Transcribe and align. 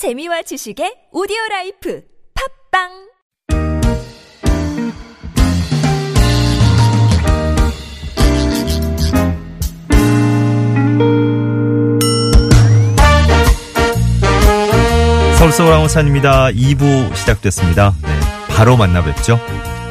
재미와 0.00 0.40
지식의 0.40 1.10
오디오 1.12 1.36
life 1.50 2.00
팟빵 2.72 2.88
서울서울 15.36 15.70
아우산입니다. 15.70 16.46
2부 16.52 17.14
시작됐습니다. 17.14 17.94
네, 18.00 18.08
바로 18.56 18.78
만나 18.78 19.04
뵙죠. 19.04 19.38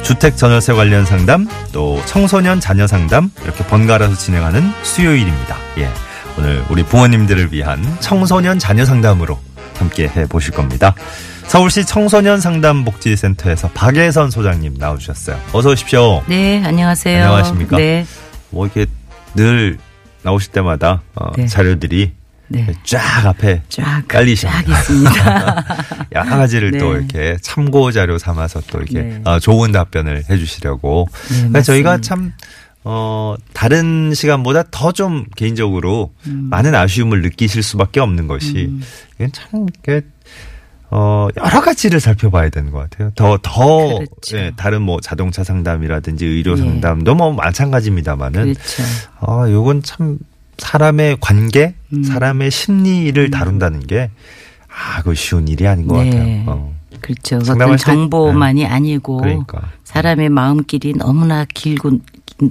주택 0.02 0.36
전월세 0.36 0.72
관련 0.72 1.04
상담, 1.04 1.46
또 1.72 2.02
청소년 2.06 2.58
자녀 2.58 2.88
상담 2.88 3.30
이렇게 3.44 3.64
번갈아서 3.64 4.16
진행하는 4.16 4.72
수요일입니다. 4.82 5.56
예. 5.78 5.88
오늘 6.36 6.64
우리 6.68 6.82
부모님들을 6.82 7.52
위한 7.52 7.80
청소년 8.00 8.58
자녀 8.58 8.84
상담으로 8.84 9.38
함께 9.80 10.06
해 10.08 10.26
보실 10.26 10.52
겁니다. 10.52 10.94
서울시 11.46 11.84
청소년 11.84 12.40
상담 12.40 12.84
복지센터에서 12.84 13.70
박예선 13.70 14.30
소장님 14.30 14.74
나와주셨어요. 14.78 15.40
어서 15.52 15.70
오십시오. 15.70 16.22
네, 16.28 16.62
안녕하세요. 16.64 17.24
안녕하십니까? 17.24 17.76
네. 17.78 18.06
뭐 18.50 18.66
이렇게 18.66 18.86
늘 19.34 19.78
나오실 20.22 20.52
때마다 20.52 21.02
어, 21.14 21.32
네. 21.36 21.46
자료들이 21.46 22.12
네. 22.48 22.66
쫙 22.84 23.26
앞에 23.26 23.62
쫙, 23.68 24.02
깔리십니다. 24.08 24.62
쫙 24.62 24.68
있습니다. 24.68 25.64
여러 26.12 26.24
가지를 26.36 26.72
네. 26.72 26.78
또 26.78 26.96
이렇게 26.96 27.36
참고 27.40 27.90
자료 27.92 28.18
삼아서 28.18 28.60
또 28.70 28.78
이렇게 28.78 29.00
네. 29.00 29.20
어, 29.24 29.38
좋은 29.38 29.72
답변을 29.72 30.24
해주시려고. 30.28 31.08
네, 31.28 31.36
그러니까 31.36 31.62
저희가. 31.62 32.00
참 32.00 32.32
어, 32.84 33.34
다른 33.52 34.14
시간보다 34.14 34.64
더 34.70 34.90
좀 34.92 35.24
개인적으로 35.36 36.12
음. 36.26 36.48
많은 36.50 36.74
아쉬움을 36.74 37.22
느끼실 37.22 37.62
수밖에 37.62 38.00
없는 38.00 38.26
것이 38.26 38.70
이건 39.16 39.32
참 39.32 39.66
이게 39.78 40.02
어, 40.92 41.28
여러 41.36 41.60
가지를 41.60 42.00
살펴봐야 42.00 42.48
되는 42.48 42.72
것 42.72 42.78
같아요. 42.90 43.12
더, 43.14 43.38
더, 43.42 43.98
그렇죠. 43.98 44.36
예, 44.38 44.50
다른 44.56 44.82
뭐 44.82 44.98
자동차 45.00 45.44
상담이라든지 45.44 46.26
의료 46.26 46.52
예. 46.52 46.56
상담도 46.56 47.14
뭐 47.14 47.32
마찬가지입니다만은 47.32 48.54
그렇죠. 48.54 48.82
아, 49.20 49.46
요건 49.50 49.82
참 49.84 50.18
사람의 50.58 51.18
관계, 51.20 51.74
음. 51.92 52.02
사람의 52.02 52.50
심리를 52.50 53.30
다룬다는 53.30 53.86
게 53.86 54.10
아, 54.68 55.02
그 55.02 55.14
쉬운 55.14 55.46
일이 55.46 55.66
아닌 55.68 55.86
것 55.86 56.02
네. 56.02 56.10
같아요. 56.10 56.44
어. 56.48 56.74
그렇죠. 57.00 57.36
어떤 57.36 57.70
때- 57.70 57.76
정보만이 57.76 58.66
아니고 58.66 59.18
그러니까. 59.18 59.70
사람의 59.84 60.28
마음길이 60.28 60.94
너무나 60.94 61.44
길고 61.54 61.90
긴- 61.90 62.02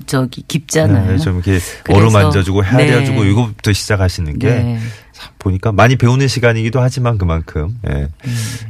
저기 0.06 0.44
깊잖아요. 0.48 1.12
네, 1.12 1.18
좀 1.18 1.36
이렇게 1.36 1.60
어루만져주고 1.90 2.64
헤아려주고 2.64 3.24
네. 3.24 3.32
이거부터 3.32 3.74
시작하시는 3.74 4.38
게 4.38 4.48
네. 4.50 4.80
참 5.12 5.34
보니까 5.40 5.72
많이 5.72 5.96
배우는 5.96 6.28
시간이기도 6.28 6.80
하지만 6.80 7.18
그만큼 7.18 7.78
예. 7.90 8.08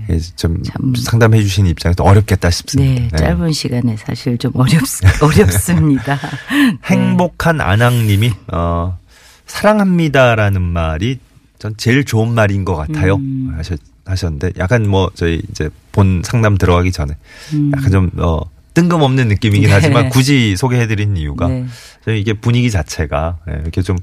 예, 0.09 0.19
좀. 0.35 0.61
상담해 0.97 1.41
주시는 1.41 1.69
입장에서 1.69 2.03
어렵겠다 2.03 2.49
싶습니다. 2.49 3.01
네, 3.01 3.09
예. 3.13 3.17
짧은 3.17 3.51
시간에 3.51 3.97
사실 3.97 4.37
좀 4.37 4.51
어렵, 4.55 4.81
어렵습니다. 5.21 6.15
네. 6.51 6.77
행복한 6.85 7.61
안학님이 7.61 8.31
어, 8.51 8.97
사랑합니다라는 9.45 10.61
말이 10.61 11.19
전 11.59 11.75
제일 11.77 12.05
좋은 12.05 12.33
말인 12.33 12.65
것 12.65 12.75
같아요. 12.75 13.15
음. 13.15 13.53
하셨, 13.57 13.79
하셨는데 14.05 14.53
약간 14.57 14.87
뭐 14.87 15.11
저희 15.13 15.41
이제 15.51 15.69
본 15.91 16.21
상담 16.23 16.57
들어가기 16.57 16.91
전에 16.91 17.13
음. 17.53 17.71
약간 17.75 17.91
좀 17.91 18.09
어, 18.17 18.39
뜬금없는 18.73 19.27
느낌이긴 19.27 19.67
네. 19.67 19.73
하지만 19.73 20.09
굳이 20.09 20.55
소개해드린 20.55 21.17
이유가 21.17 21.47
네. 21.47 21.65
저희 22.05 22.19
이게 22.21 22.33
분위기 22.33 22.71
자체가 22.71 23.37
예, 23.49 23.53
이렇게 23.61 23.81
좀 23.81 23.97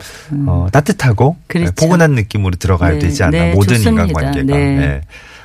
어, 0.47 0.69
따뜻하고 0.73 1.37
예, 1.41 1.45
그렇죠. 1.47 1.73
포근한 1.77 2.13
느낌으로 2.13 2.57
들어가야 2.57 2.95
네, 2.95 2.99
되지 2.99 3.23
않나 3.23 3.39
네, 3.39 3.55
모든 3.55 3.77
좋습니다. 3.77 4.05
인간관계가 4.05 4.57
네. 4.57 4.63
예. 4.79 5.01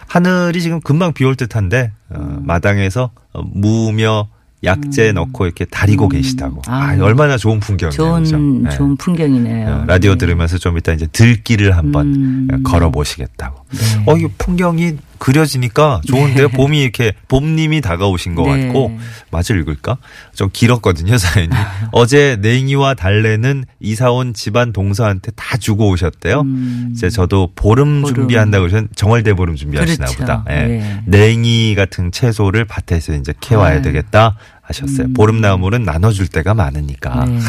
하늘이 0.08 0.61
지금 0.61 0.81
금방 0.81 1.14
비올 1.14 1.36
듯한데 1.36 1.92
어, 2.09 2.17
음. 2.17 2.42
마당에서 2.45 3.11
어, 3.33 3.42
무며 3.44 4.27
약재 4.64 5.11
넣고 5.14 5.45
이렇게 5.45 5.66
다리고 5.66 6.08
계시다고 6.08 6.61
아, 6.67 6.92
아. 6.92 6.97
얼마나 7.02 7.38
좋은 7.38 7.59
풍경이에요. 7.59 7.92
좋은, 7.98 8.23
그죠? 8.23 8.38
예. 8.65 8.77
좋은 8.77 8.95
풍경이네요. 8.98 9.70
어, 9.70 9.83
라디오 9.88 10.11
네. 10.14 10.17
들으면서 10.20 10.58
좀 10.58 10.77
이따 10.77 10.92
이제 10.92 11.08
들길을 11.08 11.76
한번 11.76 12.08
음. 12.14 12.48
예, 12.52 12.58
걸어보시겠다고. 12.64 13.61
네. 13.71 14.04
어, 14.05 14.17
이 14.17 14.27
풍경이 14.37 14.98
그려지니까 15.17 16.02
좋은데요. 16.08 16.49
봄이 16.49 16.82
이렇게 16.82 17.14
봄님이 17.27 17.82
다가오신 17.82 18.33
것 18.36 18.43
네. 18.55 18.65
같고 18.65 18.98
맞을 19.30 19.59
읽을까? 19.59 19.98
좀 20.33 20.49
길었거든요 20.52 21.17
사연이. 21.17 21.49
어제 21.92 22.37
냉이와 22.42 22.95
달래는 22.95 23.65
이사 23.80 24.11
온 24.11 24.33
집안 24.33 24.73
동서한테 24.73 25.32
다 25.36 25.58
주고 25.58 25.89
오셨대요. 25.89 26.42
음. 26.42 26.89
이제 26.93 27.09
저도 27.09 27.52
보름, 27.55 28.02
보름. 28.02 28.15
준비한다고 28.15 28.67
그러셨 28.67 28.87
정월대 28.95 29.33
보름 29.33 29.55
준비하시나 29.55 30.05
그렇죠. 30.05 30.17
보다. 30.20 30.45
예. 30.49 30.53
네. 30.65 31.02
냉이 31.05 31.76
같은 31.76 32.11
채소를 32.11 32.65
밭에서 32.65 33.14
이제 33.14 33.33
캐와야 33.39 33.76
아유. 33.76 33.82
되겠다 33.83 34.36
하셨어요. 34.71 35.08
음. 35.08 35.14
보름나무는 35.14 35.83
나눠줄 35.83 36.27
때가 36.27 36.54
많으니까. 36.54 37.26
네. 37.26 37.39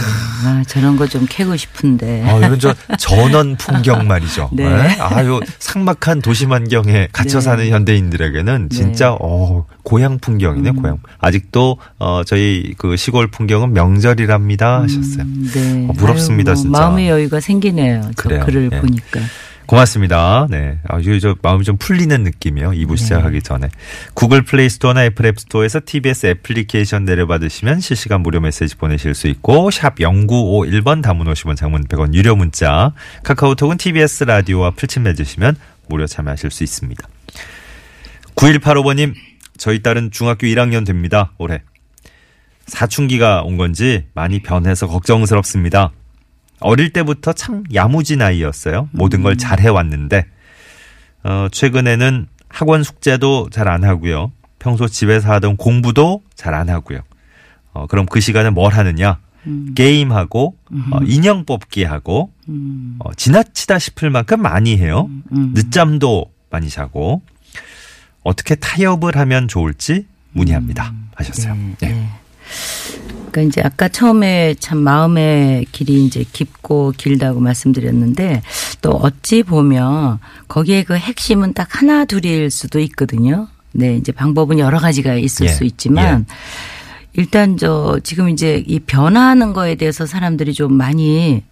아, 0.45 0.63
저런 0.67 0.97
거 0.97 1.07
좀 1.07 1.27
캐고 1.29 1.57
싶은데. 1.57 2.25
아, 2.27 2.37
이런 2.39 2.59
저 2.59 2.75
전원 2.99 3.57
풍경 3.61 4.07
말이죠. 4.07 4.51
네. 4.53 4.69
네. 4.69 4.97
아유, 4.99 5.41
삭막한 5.59 6.23
도시 6.23 6.47
환경에 6.47 7.09
갇혀 7.13 7.39
네. 7.39 7.41
사는 7.41 7.69
현대인들에게는 7.69 8.71
진짜 8.71 9.11
네. 9.11 9.17
어, 9.21 9.67
고향 9.83 10.19
풍경이네, 10.19 10.71
음. 10.71 10.77
고향. 10.77 10.99
아직도 11.21 11.77
어 11.99 12.23
저희 12.25 12.75
그 12.79 12.97
시골 12.97 13.27
풍경은 13.31 13.73
명절이랍니다 13.73 14.83
하셨어요. 14.83 15.23
음, 15.23 15.51
네. 15.53 15.87
어, 15.89 15.93
부럽습니다, 15.93 16.53
아유, 16.53 16.55
뭐 16.57 16.63
진짜. 16.63 16.79
마음의 16.81 17.09
여유가 17.09 17.41
생기네요. 17.41 18.11
저 18.17 18.23
그래요. 18.29 18.45
글을 18.47 18.71
예. 18.73 18.81
보니까. 18.81 19.21
고맙습니다. 19.73 20.47
네. 20.51 20.79
아, 20.87 20.99
이제 20.99 21.35
마음이 21.41 21.65
좀 21.65 21.79
풀리는 21.79 22.23
느낌이에요. 22.23 22.73
2부 22.73 22.91
네. 22.91 22.97
시작하기 22.97 23.41
전에. 23.41 23.71
구글 24.13 24.43
플레이 24.43 24.69
스토어나 24.69 25.07
애플 25.07 25.25
앱 25.25 25.41
스토어에서 25.41 25.81
TBS 25.83 26.27
애플리케이션 26.27 27.07
내려받으시면 27.07 27.81
실시간 27.81 28.21
무료 28.21 28.39
메시지 28.39 28.77
보내실 28.77 29.15
수 29.15 29.29
있고 29.29 29.71
샵 29.71 29.95
0951번 29.95 31.03
단문 31.03 31.25
50원 31.25 31.57
장문 31.57 31.85
100원 31.85 32.13
유료 32.13 32.37
문자 32.37 32.93
카카오톡은 33.23 33.79
TBS 33.79 34.25
라디오와 34.25 34.73
풀친 34.73 35.05
맺으시면 35.05 35.57
무료 35.89 36.07
참여하실 36.07 36.51
수 36.51 36.65
있습니다. 36.65 37.09
9185번님 38.37 39.15
저희 39.57 39.81
딸은 39.81 40.11
중학교 40.11 40.47
1학년 40.49 40.85
됩니다. 40.85 41.33
올해. 41.39 41.63
사춘기가 42.67 43.41
온 43.41 43.57
건지 43.57 44.05
많이 44.13 44.43
변해서 44.43 44.87
걱정스럽습니다. 44.87 45.93
어릴 46.63 46.93
때부터 46.93 47.33
참 47.33 47.65
야무진 47.75 48.23
아이였어요. 48.23 48.89
모든 48.93 49.23
걸 49.23 49.37
잘 49.37 49.61
해왔는데, 49.61 50.27
어, 51.25 51.49
최근에는 51.51 52.27
학원 52.49 52.83
숙제도 52.83 53.49
잘 53.51 53.69
안 53.69 53.85
하고요. 53.85 54.33
평소 54.59 54.87
집에서 54.89 55.33
하던 55.33 55.57
공부도 55.57 56.23
잘 56.35 56.55
안 56.55 56.69
하고요. 56.69 57.01
어, 57.73 57.87
그럼 57.87 58.07
그 58.07 58.21
시간에 58.21 58.51
뭘 58.51 58.73
하느냐? 58.75 59.19
게임하고, 59.75 60.57
어, 60.93 60.99
인형 61.05 61.45
뽑기 61.45 61.83
하고, 61.85 62.33
음, 62.49 62.97
어, 63.01 63.13
지나치다 63.15 63.79
싶을 63.81 64.09
만큼 64.11 64.41
많이 64.41 64.77
해요. 64.79 65.09
음. 65.33 65.53
늦잠도 65.55 66.27
많이 66.51 66.69
자고, 66.69 67.23
어떻게 68.23 68.55
타협을 68.55 69.17
하면 69.17 69.49
좋을지 69.49 70.07
문의합니다. 70.31 70.93
하셨어요. 71.17 71.55
네, 71.55 71.75
네. 71.81 72.09
네. 72.97 73.13
그러니까 73.33 73.43
이제 73.43 73.63
아까 73.65 73.89
처음에 73.89 74.55
참 74.61 74.79
마음의 74.79 75.67
길이 75.73 76.05
이제 76.05 76.25
깊고 76.33 76.93
길다고 76.97 77.41
말씀드렸는데 77.41 78.43
또 78.83 78.91
어찌 78.91 79.43
보면 79.43 80.19
거기에 80.49 80.85
그 80.85 80.95
핵심은 80.95 81.55
딱 81.55 81.81
하나 81.81 82.05
둘일 82.05 82.51
수도 82.51 82.79
있거든요. 82.81 83.49
네, 83.73 83.97
이제 83.97 84.13
방법은 84.13 84.59
여러 84.59 84.79
가지가 84.79 85.15
있을 85.15 85.47
예, 85.47 85.51
수 85.51 85.65
있지만 85.65 86.27
일단 87.15 87.57
저 87.57 87.99
지금 88.03 88.29
이제 88.29 88.63
이 88.67 88.79
변화하는 88.81 89.55
거에 89.55 89.77
대해서 89.77 90.05
사람들이 90.05 90.53
좀 90.53 90.75
많이 90.75 91.43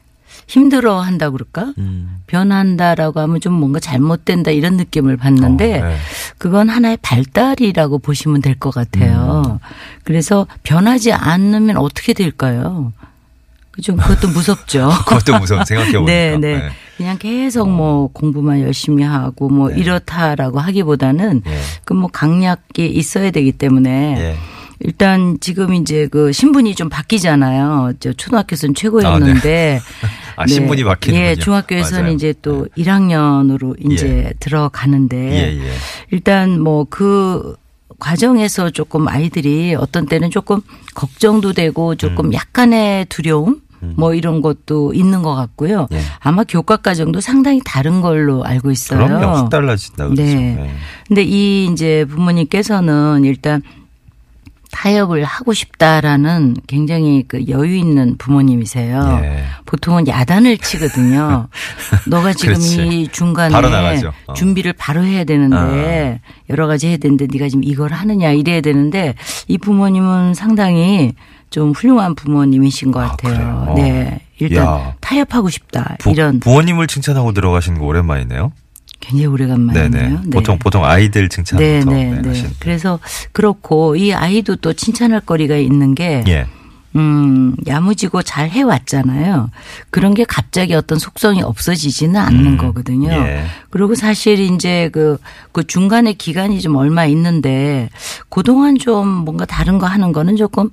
힘들어 0.50 0.98
한다고 1.00 1.34
그럴까? 1.34 1.74
음. 1.78 2.16
변한다라고 2.26 3.20
하면 3.20 3.40
좀 3.40 3.52
뭔가 3.54 3.78
잘못된다 3.78 4.50
이런 4.50 4.76
느낌을 4.76 5.16
받는데 5.16 5.80
어, 5.80 5.88
네. 5.88 5.96
그건 6.38 6.68
하나의 6.68 6.98
발달이라고 7.02 8.00
보시면 8.00 8.42
될 8.42 8.58
것 8.58 8.74
같아요. 8.74 9.44
음. 9.46 9.58
그래서 10.02 10.46
변하지 10.64 11.12
않으면 11.12 11.76
어떻게 11.76 12.12
될까요? 12.12 12.92
좀 13.80 13.96
그것도 13.96 14.28
무섭죠. 14.28 14.90
그것도 15.06 15.38
무서운 15.38 15.64
생각해 15.64 15.92
보니까. 15.92 16.12
네, 16.12 16.36
네. 16.36 16.68
그냥 16.96 17.16
계속 17.16 17.70
뭐 17.70 18.08
공부만 18.12 18.60
열심히 18.60 19.04
하고 19.04 19.48
뭐 19.48 19.70
네. 19.70 19.78
이렇다라고 19.78 20.58
하기보다는 20.58 21.42
예. 21.46 21.58
그뭐 21.84 22.08
강약이 22.12 22.86
있어야 22.88 23.30
되기 23.30 23.52
때문에 23.52 24.16
예. 24.18 24.36
일단 24.80 25.36
지금 25.40 25.74
이제 25.74 26.08
그 26.10 26.32
신분이 26.32 26.74
좀 26.74 26.88
바뀌잖아요. 26.88 27.92
저 28.00 28.12
초등학교에서는 28.12 28.74
최고였는데 28.74 29.80
아, 30.36 30.46
신분이 30.48 30.84
바뀌는군요. 30.84 31.26
예, 31.30 31.34
중학교에서는 31.36 32.02
맞아요. 32.04 32.14
이제 32.14 32.34
또 32.42 32.66
1학년으로 32.78 33.76
이제 33.92 34.32
들어가는데 34.40 35.16
예, 35.16 35.58
예. 35.64 35.70
일단 36.10 36.60
뭐 36.60 36.86
그 36.88 37.56
과정에서 38.00 38.70
조금 38.70 39.06
아이들이 39.06 39.74
어떤 39.74 40.06
때는 40.06 40.30
조금 40.30 40.60
걱정도 40.94 41.52
되고 41.52 41.94
조금 41.94 42.26
음. 42.26 42.32
약간의 42.32 43.06
두려움 43.06 43.60
뭐 43.96 44.14
이런 44.14 44.42
것도 44.42 44.92
있는 44.92 45.22
것 45.22 45.34
같고요. 45.34 45.86
예. 45.92 46.00
아마 46.18 46.44
교과 46.44 46.78
과정도 46.78 47.20
상당히 47.20 47.60
다른 47.64 48.00
걸로 48.02 48.44
알고 48.44 48.70
있어요. 48.70 49.06
그럼요. 49.06 49.26
확 49.36 49.50
달라진다 49.50 50.04
그러죠. 50.08 50.22
네. 50.22 50.34
네. 50.34 50.70
근데 51.08 51.22
이 51.22 51.66
이제 51.66 52.04
부모님께서는 52.08 53.24
일단 53.24 53.62
타협을 54.72 55.24
하고 55.24 55.52
싶다라는 55.52 56.56
굉장히 56.66 57.24
그 57.26 57.48
여유 57.48 57.76
있는 57.76 58.16
부모님이세요. 58.18 59.20
예. 59.22 59.44
보통은 59.66 60.08
야단을 60.08 60.58
치거든요. 60.58 61.48
너가 62.08 62.32
지금 62.32 62.54
그렇지. 62.54 62.86
이 62.86 63.08
중간에. 63.08 63.54
어. 64.26 64.32
준비를 64.34 64.72
바로 64.72 65.04
해야 65.04 65.24
되는데 65.24 66.20
여러 66.48 66.66
가지 66.66 66.88
해야 66.88 66.96
되는데 66.96 67.26
네가 67.30 67.48
지금 67.48 67.64
이걸 67.64 67.92
하느냐 67.92 68.30
이래야 68.32 68.60
되는데 68.60 69.14
이 69.48 69.58
부모님은 69.58 70.34
상당히 70.34 71.14
좀 71.50 71.72
훌륭한 71.72 72.14
부모님이신 72.14 72.92
것 72.92 73.00
아, 73.00 73.08
같아요. 73.08 73.66
어. 73.68 73.74
네. 73.74 74.20
일단 74.38 74.64
야. 74.64 74.94
타협하고 75.00 75.50
싶다. 75.50 75.96
부, 75.98 76.10
이런 76.10 76.40
부모님을 76.40 76.86
칭찬하고 76.86 77.32
들어가시는 77.32 77.78
거 77.78 77.86
오랜만이네요. 77.86 78.52
굉장히 79.00 79.26
오래간만이네요. 79.26 79.90
네네. 79.90 80.20
네. 80.24 80.30
보통 80.30 80.58
보통 80.58 80.84
아이들 80.84 81.28
칭찬부터 81.28 81.64
네, 81.64 81.84
네, 81.84 82.10
네, 82.10 82.22
네. 82.22 82.28
하시는. 82.28 82.50
그래서 82.60 82.98
그렇고 83.32 83.96
이 83.96 84.12
아이도 84.12 84.56
또 84.56 84.72
칭찬할 84.72 85.20
거리가 85.22 85.56
있는 85.56 85.94
게 85.94 86.22
예. 86.28 86.46
음, 86.96 87.54
야무지고 87.68 88.22
잘 88.22 88.50
해왔잖아요. 88.50 89.50
그런 89.90 90.14
게 90.14 90.24
갑자기 90.24 90.74
어떤 90.74 90.98
속성이 90.98 91.40
없어지지는 91.40 92.16
않는 92.16 92.46
음, 92.46 92.56
거거든요. 92.56 93.12
예. 93.12 93.44
그리고 93.70 93.94
사실 93.94 94.40
이제 94.40 94.90
그, 94.92 95.18
그 95.52 95.64
중간에 95.64 96.12
기간이 96.12 96.60
좀 96.60 96.74
얼마 96.76 97.04
있는데 97.06 97.88
그동안 98.28 98.76
좀 98.76 99.06
뭔가 99.08 99.44
다른 99.44 99.78
거 99.78 99.86
하는 99.86 100.12
거는 100.12 100.36
조금 100.36 100.70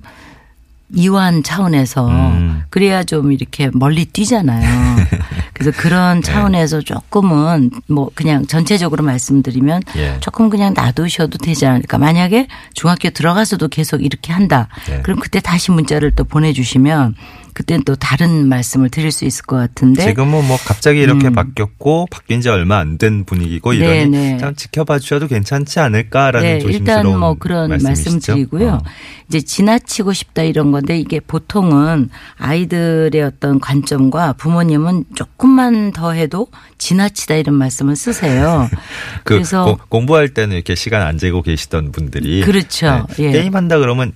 이완 0.94 1.42
차원에서 1.42 2.08
음. 2.08 2.62
그래야 2.70 3.04
좀 3.04 3.32
이렇게 3.32 3.70
멀리 3.72 4.06
뛰잖아요. 4.06 4.96
그래서 5.52 5.76
그런 5.76 6.20
네. 6.20 6.22
차원에서 6.22 6.80
조금은 6.80 7.70
뭐 7.88 8.10
그냥 8.14 8.46
전체적으로 8.46 9.04
말씀드리면 9.04 9.82
예. 9.96 10.16
조금 10.20 10.48
그냥 10.48 10.72
놔두셔도 10.74 11.38
되지 11.38 11.66
않을까. 11.66 11.98
만약에 11.98 12.46
중학교 12.74 13.10
들어가서도 13.10 13.68
계속 13.68 14.04
이렇게 14.04 14.32
한다. 14.32 14.68
네. 14.86 15.02
그럼 15.02 15.18
그때 15.18 15.40
다시 15.40 15.70
문자를 15.72 16.14
또 16.14 16.24
보내주시면 16.24 17.16
그때는 17.58 17.82
또 17.84 17.96
다른 17.96 18.48
말씀을 18.48 18.88
드릴 18.88 19.10
수 19.10 19.24
있을 19.24 19.44
것 19.46 19.56
같은데. 19.56 20.04
지금은 20.06 20.46
뭐 20.46 20.56
갑자기 20.64 21.00
이렇게 21.00 21.28
바뀌었고 21.30 22.06
바뀐 22.08 22.40
지 22.40 22.48
얼마 22.48 22.78
안 22.78 22.98
된 22.98 23.24
분위기고 23.24 23.72
이러니 23.72 24.04
음. 24.04 24.10
네, 24.12 24.32
네. 24.34 24.38
참 24.38 24.54
지켜봐 24.54 25.00
주셔도 25.00 25.26
괜찮지 25.26 25.80
않을까라는 25.80 26.46
네, 26.48 26.58
조심스러운 26.60 26.98
일단 27.06 27.18
뭐 27.18 27.34
그런 27.34 27.68
말씀 27.70 27.86
말씀이시죠? 27.88 28.34
드리고요. 28.34 28.68
어. 28.74 28.82
이제 29.28 29.40
지나치고 29.40 30.12
싶다 30.12 30.42
이런 30.44 30.70
건데 30.70 30.98
이게 30.98 31.18
보통은 31.20 32.10
아이들의 32.38 33.20
어떤 33.22 33.58
관점과 33.60 34.34
부모님은 34.34 35.04
조금만 35.16 35.92
더 35.92 36.12
해도 36.12 36.46
지나치다 36.78 37.34
이런 37.34 37.56
말씀을 37.56 37.96
쓰세요. 37.96 38.68
그 39.24 39.34
그래서 39.34 39.64
고- 39.64 39.78
공부할 39.88 40.28
때는 40.30 40.54
이렇게 40.54 40.74
시간 40.76 41.02
안 41.02 41.18
재고 41.18 41.42
계시던 41.42 41.90
분들이 41.92 42.42
그렇죠. 42.42 43.04
예. 43.18 43.32
게임 43.32 43.54
한다 43.56 43.78
그러면 43.78 44.12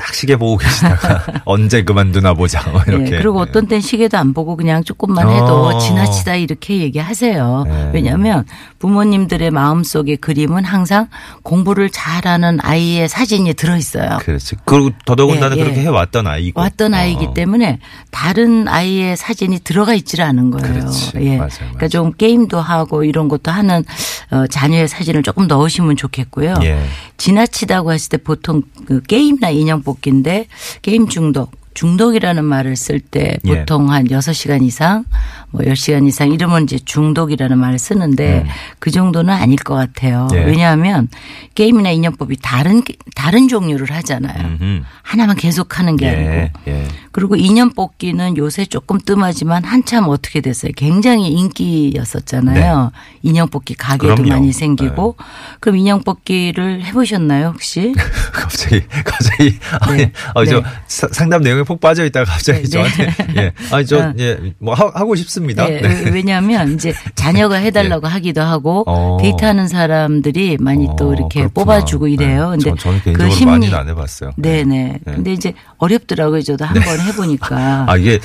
딱 0.00 0.14
시계 0.14 0.36
보고 0.36 0.56
계시다가 0.56 1.22
언제 1.44 1.82
그만두나 1.82 2.32
보자 2.32 2.66
뭐 2.70 2.80
이렇게. 2.86 3.16
예, 3.16 3.18
그리고 3.18 3.38
어떤 3.40 3.66
땐 3.66 3.82
시계도 3.82 4.16
안 4.16 4.32
보고 4.32 4.56
그냥 4.56 4.82
조금만 4.82 5.28
어. 5.28 5.30
해도 5.30 5.78
지나치다 5.78 6.36
이렇게 6.36 6.78
얘기하세요. 6.78 7.64
네. 7.68 7.90
왜냐하면 7.92 8.46
부모님들의 8.78 9.50
마음 9.50 9.84
속의 9.84 10.16
그림은 10.16 10.64
항상 10.64 11.08
공부를 11.42 11.90
잘하는 11.90 12.60
아이의 12.62 13.10
사진이 13.10 13.52
들어 13.54 13.76
있어요. 13.76 14.18
그렇지. 14.22 14.56
그리고 14.64 14.90
더더군다나 15.04 15.56
예, 15.56 15.60
예. 15.60 15.64
그렇게 15.64 15.80
해왔던 15.82 16.26
아이고. 16.26 16.58
왔던 16.58 16.94
아이기 16.94 17.26
어. 17.26 17.34
때문에 17.34 17.78
다른 18.10 18.68
아이의 18.68 19.18
사진이 19.18 19.60
들어가 19.60 19.92
있지를 19.92 20.24
않은 20.24 20.50
거예요. 20.50 20.80
그렇지. 20.80 21.12
예. 21.16 21.36
맞아요, 21.36 21.50
그러니까. 21.58 21.88
좀 21.88 22.12
게임도 22.14 22.58
하고 22.58 23.04
이런 23.04 23.28
것도 23.28 23.50
하는 23.50 23.84
어, 24.30 24.46
자녀의 24.46 24.88
사진을 24.88 25.22
조금 25.22 25.46
넣으시면 25.46 25.96
좋겠고요. 25.96 26.54
예. 26.62 26.82
지나치다고 27.18 27.92
했을 27.92 28.08
때 28.08 28.16
보통 28.16 28.62
그 28.86 29.02
게임이나 29.02 29.50
인형 29.50 29.82
뽑기인데 29.90 30.46
게임 30.82 31.08
중독 31.08 31.59
중독이라는 31.74 32.44
말을 32.44 32.76
쓸때 32.76 33.38
예. 33.44 33.58
보통 33.60 33.90
한 33.92 34.04
6시간 34.08 34.62
이상 34.64 35.04
뭐 35.50 35.62
10시간 35.62 36.06
이상 36.06 36.30
이러면 36.32 36.64
이제 36.64 36.78
중독이라는 36.84 37.56
말을 37.58 37.78
쓰는데 37.78 38.46
그 38.78 38.90
정도는 38.90 39.32
아닐 39.32 39.56
것 39.56 39.74
같아요. 39.74 40.28
음. 40.32 40.36
예. 40.36 40.44
왜냐하면 40.44 41.08
게임이나 41.54 41.90
인형법이 41.90 42.36
다른 42.42 42.82
다른 43.14 43.48
종류를 43.48 43.90
하잖아요. 43.92 44.46
음흠. 44.60 44.82
하나만 45.02 45.36
계속 45.36 45.78
하는 45.78 45.96
게 45.96 46.08
아니고. 46.08 46.30
예. 46.30 46.52
예. 46.68 46.88
그리고 47.12 47.36
인형 47.36 47.70
뽑기는 47.70 48.36
요새 48.36 48.64
조금 48.64 48.98
뜸하지만 48.98 49.64
한참 49.64 50.04
어떻게 50.08 50.40
됐어요? 50.40 50.72
굉장히 50.76 51.28
인기였었잖아요. 51.32 52.92
인형 53.22 53.48
뽑기 53.48 53.74
가게도 53.74 54.08
네. 54.08 54.14
그럼요. 54.14 54.28
네. 54.28 54.34
많이 54.34 54.52
생기고. 54.52 55.16
그럼 55.60 55.76
인형 55.76 56.02
뽑기를 56.02 56.84
해 56.84 56.92
보셨나요 56.92 57.48
혹시? 57.48 57.92
갑자기 58.32 58.82
갑자기 59.04 59.58
아니, 59.80 59.96
네. 59.98 60.12
어, 60.34 60.44
저 60.44 60.60
네. 60.60 60.66
사- 60.86 61.08
상담 61.12 61.42
내용 61.42 61.59
에 61.60 61.64
푹 61.64 61.80
빠져 61.80 62.04
있다가 62.04 62.32
갑자기 62.32 62.62
네, 62.62 62.64
네. 62.64 62.70
저한테 62.70 63.14
예. 63.36 63.52
아니 63.70 63.82
어. 63.82 63.84
저예뭐 63.84 64.74
하 64.74 65.04
고 65.04 65.14
싶습니다. 65.16 65.66
네, 65.66 65.80
네. 65.80 66.10
왜냐하면 66.10 66.74
이제 66.74 66.92
자녀가 67.14 67.56
해달라고 67.56 68.06
하기도 68.06 68.40
하고 68.42 68.84
어. 68.86 69.18
데이트하는 69.20 69.68
사람들이 69.68 70.56
많이 70.60 70.88
또 70.98 71.10
어, 71.10 71.14
이렇게 71.14 71.40
그렇구나. 71.40 71.64
뽑아주고 71.64 72.08
이래요. 72.08 72.50
네. 72.52 72.56
근데 72.64 72.70
저, 72.70 72.76
저는 72.76 72.98
그 72.98 73.04
개인적으로 73.04 73.30
심리 73.34 73.50
많이는 73.52 73.74
안 73.78 73.88
해봤어요. 73.88 74.32
네네. 74.36 74.98
네. 75.04 75.12
근데 75.14 75.32
이제 75.32 75.52
어렵더라고요. 75.78 76.42
저도 76.42 76.64
한 76.64 76.74
번 76.82 77.00
해보니까. 77.00 77.86
아 77.90 77.96
이게 77.96 78.18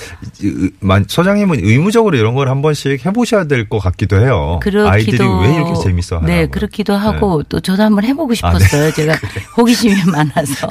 소장님은 1.07 1.59
의무적으로 1.63 2.17
이런 2.17 2.33
걸 2.33 2.45
한 2.45 2.61
번씩 2.61 3.03
해보셔야 3.05 3.45
될 3.45 3.67
것 3.67 3.79
같기도 3.79 4.17
해요. 4.19 4.59
아이들이 4.87 5.17
왜 5.17 5.55
이렇게 5.55 5.73
재밌어 5.81 6.17
하나? 6.17 6.27
네, 6.27 6.45
그렇기도 6.45 6.93
하고 6.93 7.41
또 7.49 7.59
저도 7.59 7.81
한번 7.81 8.03
해보고 8.03 8.35
싶었어요. 8.35 8.91
제가 8.91 9.17
호기심이 9.57 9.95
많아서. 10.05 10.67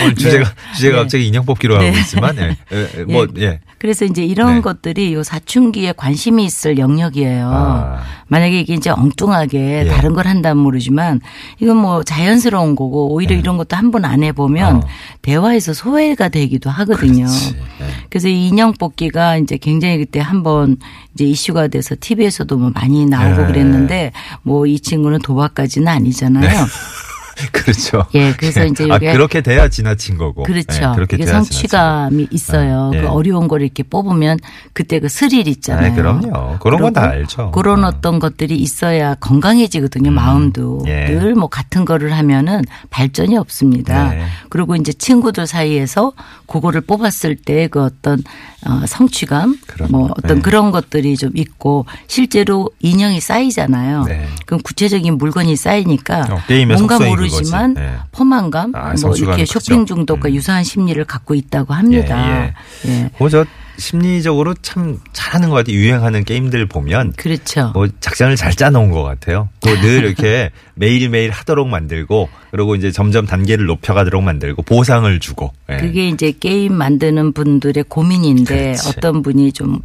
오늘 0.00 0.14
주제가 0.14 0.44
네. 0.44 0.50
주제가 0.74 0.96
네. 0.96 1.02
갑자기 1.02 1.26
인형 1.26 1.44
뽑기로 1.44 1.76
네. 1.78 1.86
하고 1.90 1.98
있지만 2.08 2.36
예. 2.38 2.56
예, 2.72 2.88
예, 2.98 3.04
뭐 3.04 3.26
예. 3.38 3.60
그래서 3.78 4.04
이제 4.04 4.24
이런 4.24 4.56
네. 4.56 4.60
것들이 4.60 5.14
요 5.14 5.22
사춘기에 5.22 5.92
관심이 5.96 6.44
있을 6.44 6.78
영역이에요. 6.78 7.48
아. 7.52 8.00
만약에 8.26 8.60
이게 8.60 8.74
이제 8.74 8.90
엉뚱하게 8.90 9.84
예. 9.86 9.88
다른 9.88 10.14
걸 10.14 10.26
한다면 10.26 10.62
모르지만 10.62 11.20
이건 11.60 11.76
뭐 11.76 12.02
자연스러운 12.02 12.74
거고 12.74 13.12
오히려 13.14 13.36
이런 13.36 13.56
것도 13.56 13.76
한 13.76 13.90
번 13.90 14.04
안 14.04 14.22
해보면 14.22 14.80
네. 14.80 14.86
어. 14.86 14.88
대화에서 15.22 15.72
소외가 15.74 16.28
되기도 16.28 16.70
하거든요. 16.70 17.24
예. 17.26 17.86
그래서 18.10 18.28
이 18.28 18.48
인형 18.48 18.72
뽑기가 18.72 19.36
이제 19.38 19.56
굉장히 19.56 19.98
그때 19.98 20.20
한번 20.20 20.76
이제 21.14 21.24
이슈가 21.24 21.68
돼서 21.68 21.94
TV에서도 21.98 22.56
뭐 22.56 22.70
많이 22.74 23.06
나오고 23.06 23.42
네. 23.42 23.46
그랬는데 23.46 24.12
뭐 24.42 24.66
이 24.66 24.78
친구는 24.80 25.20
도박까지는 25.20 25.88
아니잖아요. 25.88 26.48
그렇죠. 27.52 28.04
예, 28.14 28.32
그래서 28.32 28.64
이제 28.64 28.86
아, 28.90 28.98
그렇게 28.98 29.40
돼야 29.40 29.68
지나친 29.68 30.16
거고. 30.18 30.42
그렇죠. 30.42 30.90
예, 30.90 30.94
그렇게 30.94 31.16
이게 31.16 31.24
돼야 31.24 31.42
성취감이 31.42 32.28
있어요. 32.30 32.90
아, 32.92 32.96
예. 32.96 33.00
그 33.02 33.08
어려운 33.08 33.48
걸 33.48 33.62
이렇게 33.62 33.82
뽑으면 33.82 34.38
그때 34.72 34.98
그 35.00 35.08
스릴 35.08 35.46
있잖아요. 35.48 35.92
아, 35.92 35.94
그럼요. 35.94 36.58
그런 36.58 36.80
건 36.80 36.92
다 36.92 37.02
알죠. 37.10 37.50
그런 37.50 37.84
어. 37.84 37.88
어떤 37.88 38.18
것들이 38.18 38.56
있어야 38.56 39.14
건강해지거든요. 39.16 40.10
마음도 40.10 40.82
예. 40.86 41.04
늘뭐 41.10 41.48
같은 41.48 41.84
거를 41.84 42.12
하면은 42.16 42.62
발전이 42.90 43.36
없습니다. 43.36 44.10
네. 44.10 44.24
그리고 44.48 44.74
이제 44.74 44.92
친구들 44.92 45.46
사이에서 45.46 46.12
그거를 46.46 46.80
뽑았을 46.80 47.36
때 47.36 47.68
그 47.70 47.82
어떤 47.82 48.22
어, 48.66 48.86
성취감. 48.86 49.58
뭐 49.90 50.10
어떤 50.16 50.36
네. 50.36 50.42
그런 50.42 50.70
것들이 50.70 51.16
좀 51.16 51.30
있고 51.34 51.84
실제로 52.06 52.70
인형이 52.80 53.20
쌓이잖아요. 53.20 54.04
네. 54.04 54.26
그럼 54.46 54.60
구체적인 54.62 55.18
물건이 55.18 55.54
쌓이니까 55.56 56.20
어, 56.30 56.38
뭔가 56.66 56.96
속성이 56.96 57.10
그거지. 57.30 57.52
네. 57.74 57.94
포만감, 58.12 58.72
아, 58.74 58.94
뭐 59.02 59.14
이렇게. 59.16 59.44
쇼핑 59.44 59.86
중독과 59.86 60.28
음. 60.28 60.34
유사한 60.34 60.64
심리를 60.64 61.02
갖고 61.04 61.34
있다고 61.34 61.74
합니다. 61.74 62.54
예, 62.86 62.90
예. 62.90 63.10
그저 63.18 63.44
심리적으로 63.78 64.54
참 64.60 64.98
잘하는 65.12 65.50
것 65.50 65.54
같아요. 65.56 65.76
유행하는 65.76 66.24
게임들 66.24 66.66
보면 66.66 67.12
그렇죠. 67.16 67.70
뭐 67.74 67.86
작전을 68.00 68.34
잘 68.36 68.52
짜놓은 68.52 68.90
것 68.90 69.04
같아요. 69.04 69.48
또 69.60 69.70
늘 69.78 70.04
이렇게 70.04 70.50
매일매일 70.74 71.30
하도록 71.30 71.68
만들고 71.68 72.28
그리고 72.50 72.74
이제 72.74 72.90
점점 72.90 73.26
단계를 73.26 73.66
높여가도록 73.66 74.22
만들고 74.24 74.62
보상을 74.62 75.20
주고. 75.20 75.52
예. 75.70 75.76
그게 75.76 76.08
이제 76.08 76.32
게임 76.32 76.74
만드는 76.74 77.32
분들의 77.32 77.84
고민인데 77.88 78.72
그렇지. 78.72 78.88
어떤 78.88 79.22
분이 79.22 79.52
좀 79.52 79.78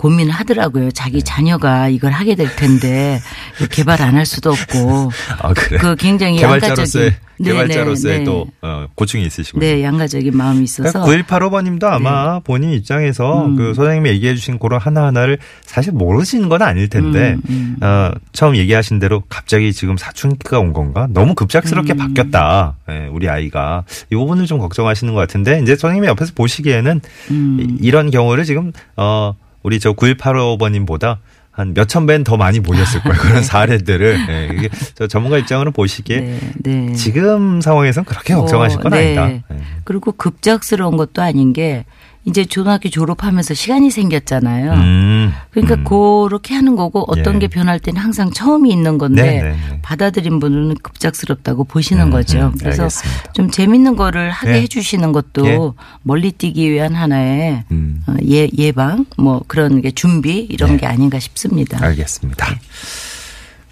고민을 0.00 0.32
하더라고요. 0.32 0.90
자기 0.92 1.22
자녀가 1.22 1.88
이걸 1.90 2.12
하게 2.12 2.34
될 2.34 2.56
텐데 2.56 3.20
개발 3.70 4.00
안 4.00 4.14
할 4.16 4.24
수도 4.24 4.50
없고 4.50 5.10
아, 5.42 5.52
그래. 5.52 5.76
그 5.78 5.94
굉장히 5.96 6.38
개발자로서의 6.38 7.04
양가적인 7.06 7.20
네, 7.38 7.52
개발자로서의 7.52 8.18
네, 8.20 8.24
또 8.24 8.46
어, 8.62 8.86
고충이 8.94 9.24
있으시군요. 9.26 9.60
네 9.60 9.82
양가적인 9.84 10.34
마음이 10.34 10.64
있어서 10.64 11.04
9185번님도 11.04 11.84
아마 11.84 12.40
본인 12.40 12.70
입장에서 12.72 13.44
음. 13.44 13.56
그 13.56 13.74
소장님이 13.74 14.08
얘기해 14.10 14.34
주신 14.36 14.58
그런 14.58 14.80
하나하나를 14.80 15.36
사실 15.66 15.92
모르시는 15.92 16.48
건 16.48 16.62
아닐 16.62 16.88
텐데, 16.88 17.36
음, 17.50 17.76
음. 17.80 17.84
어, 17.84 18.10
처음 18.32 18.56
얘기하신 18.56 18.98
대로 19.00 19.22
갑자기 19.28 19.72
지금 19.74 19.96
사춘기가 19.98 20.58
온 20.58 20.72
건가? 20.72 21.08
너무 21.10 21.34
급작스럽게 21.34 21.92
음. 21.92 21.96
바뀌었다. 21.98 22.74
예, 22.90 23.06
우리 23.12 23.28
아이가. 23.28 23.84
이 24.10 24.16
부분을 24.16 24.46
좀 24.46 24.58
걱정하시는 24.58 25.12
것 25.14 25.20
같은데, 25.20 25.60
이제 25.62 25.76
소장님이 25.76 26.06
옆에서 26.08 26.32
보시기에는 26.34 27.00
음. 27.30 27.58
이- 27.60 27.86
이런 27.86 28.10
경우를 28.10 28.44
지금, 28.44 28.72
어, 28.96 29.34
우리 29.62 29.78
저 29.80 29.92
9185번님보다 29.92 31.18
한 31.50 31.74
몇천 31.74 32.06
배는 32.06 32.24
더 32.24 32.36
많이 32.36 32.60
보셨을 32.60 33.02
거예요. 33.02 33.18
그런 33.18 33.42
사례들을. 33.44 34.26
예, 34.28 34.48
이게 34.56 34.68
저 34.94 35.06
전문가 35.06 35.36
입장으로 35.38 35.72
보시기에 35.72 36.20
네, 36.20 36.40
네. 36.62 36.92
지금 36.94 37.60
상황에서는 37.60 38.04
그렇게 38.04 38.34
걱정하실 38.34 38.80
건 38.80 38.92
어, 38.92 38.96
네. 38.96 39.18
아니다. 39.18 39.44
예. 39.52 39.60
그리고 39.84 40.12
급작스러운 40.12 40.96
것도 40.96 41.22
아닌 41.22 41.52
게 41.52 41.84
이제 42.24 42.44
초등학교 42.44 42.90
졸업하면서 42.90 43.54
시간이 43.54 43.90
생겼잖아요. 43.90 44.72
음, 44.74 45.32
그러니까 45.50 45.76
음. 45.76 45.84
그렇게 45.84 46.54
하는 46.54 46.76
거고 46.76 47.04
어떤 47.08 47.36
예. 47.36 47.38
게 47.40 47.48
변할 47.48 47.80
때는 47.80 48.00
항상 48.00 48.30
처음이 48.30 48.70
있는 48.70 48.98
건데 48.98 49.22
네, 49.22 49.42
네, 49.42 49.50
네. 49.50 49.78
받아들인 49.82 50.38
분들은 50.38 50.76
급작스럽다고 50.82 51.64
보시는 51.64 52.06
음, 52.06 52.10
거죠. 52.10 52.38
음, 52.38 52.54
그래서 52.58 52.82
알겠습니다. 52.82 53.32
좀 53.32 53.50
재밌는 53.50 53.96
거를 53.96 54.30
하게 54.30 54.52
예. 54.52 54.62
해주시는 54.62 55.12
것도 55.12 55.46
예. 55.46 55.58
멀리 56.02 56.32
뛰기 56.32 56.70
위한 56.70 56.94
하나의 56.94 57.64
음. 57.70 58.04
어, 58.06 58.14
예, 58.28 58.48
예방 58.58 59.06
뭐 59.16 59.42
그런 59.46 59.80
게 59.80 59.90
준비 59.90 60.46
이런 60.50 60.72
네. 60.72 60.76
게 60.78 60.86
아닌가 60.86 61.18
싶습니다. 61.18 61.82
알겠습니다. 61.82 62.46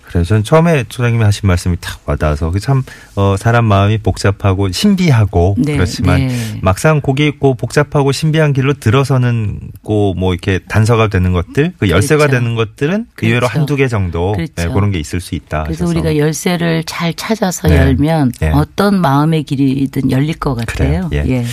그래서 0.09 0.25
전 0.25 0.43
처음에 0.43 0.85
소장님이 0.89 1.23
하신 1.23 1.47
말씀이 1.47 1.77
탁 1.81 2.01
와닿아서 2.07 2.51
그참 2.51 2.83
어, 3.15 3.37
사람 3.39 3.67
마음이 3.67 3.99
복잡하고 3.99 4.73
신비하고 4.73 5.57
네, 5.59 5.75
그렇지만 5.75 6.27
네. 6.27 6.59
막상 6.63 7.01
거기 7.01 7.27
있고 7.27 7.55
복잡하고 7.55 8.11
신비한 8.11 8.55
길로 8.55 8.73
들어서는 8.73 9.61
고뭐 9.83 10.33
이렇게 10.33 10.61
단서가 10.67 11.09
되는 11.09 11.33
것들 11.33 11.75
그 11.79 11.91
열쇠가 11.91 12.27
그렇죠. 12.27 12.41
되는 12.41 12.55
것들은 12.55 13.07
의외로 13.23 13.41
그렇죠. 13.41 13.59
한두 13.59 13.77
개 13.77 13.87
정도 13.87 14.33
그렇죠. 14.33 14.53
네, 14.57 14.69
그런 14.69 14.91
게 14.91 14.99
있을 14.99 15.21
수 15.21 15.35
있다. 15.35 15.65
그래서 15.65 15.85
하셔서. 15.85 15.91
우리가 15.91 16.17
열쇠를 16.17 16.85
잘 16.85 17.13
찾아서 17.15 17.69
네. 17.69 17.77
열면 17.77 18.33
예. 18.43 18.49
어떤 18.49 19.01
마음의 19.01 19.43
길이든 19.43 20.11
열릴 20.11 20.39
것 20.39 20.55
같아요. 20.55 21.09
그래요. 21.11 21.25
예. 21.27 21.31
예. 21.31 21.45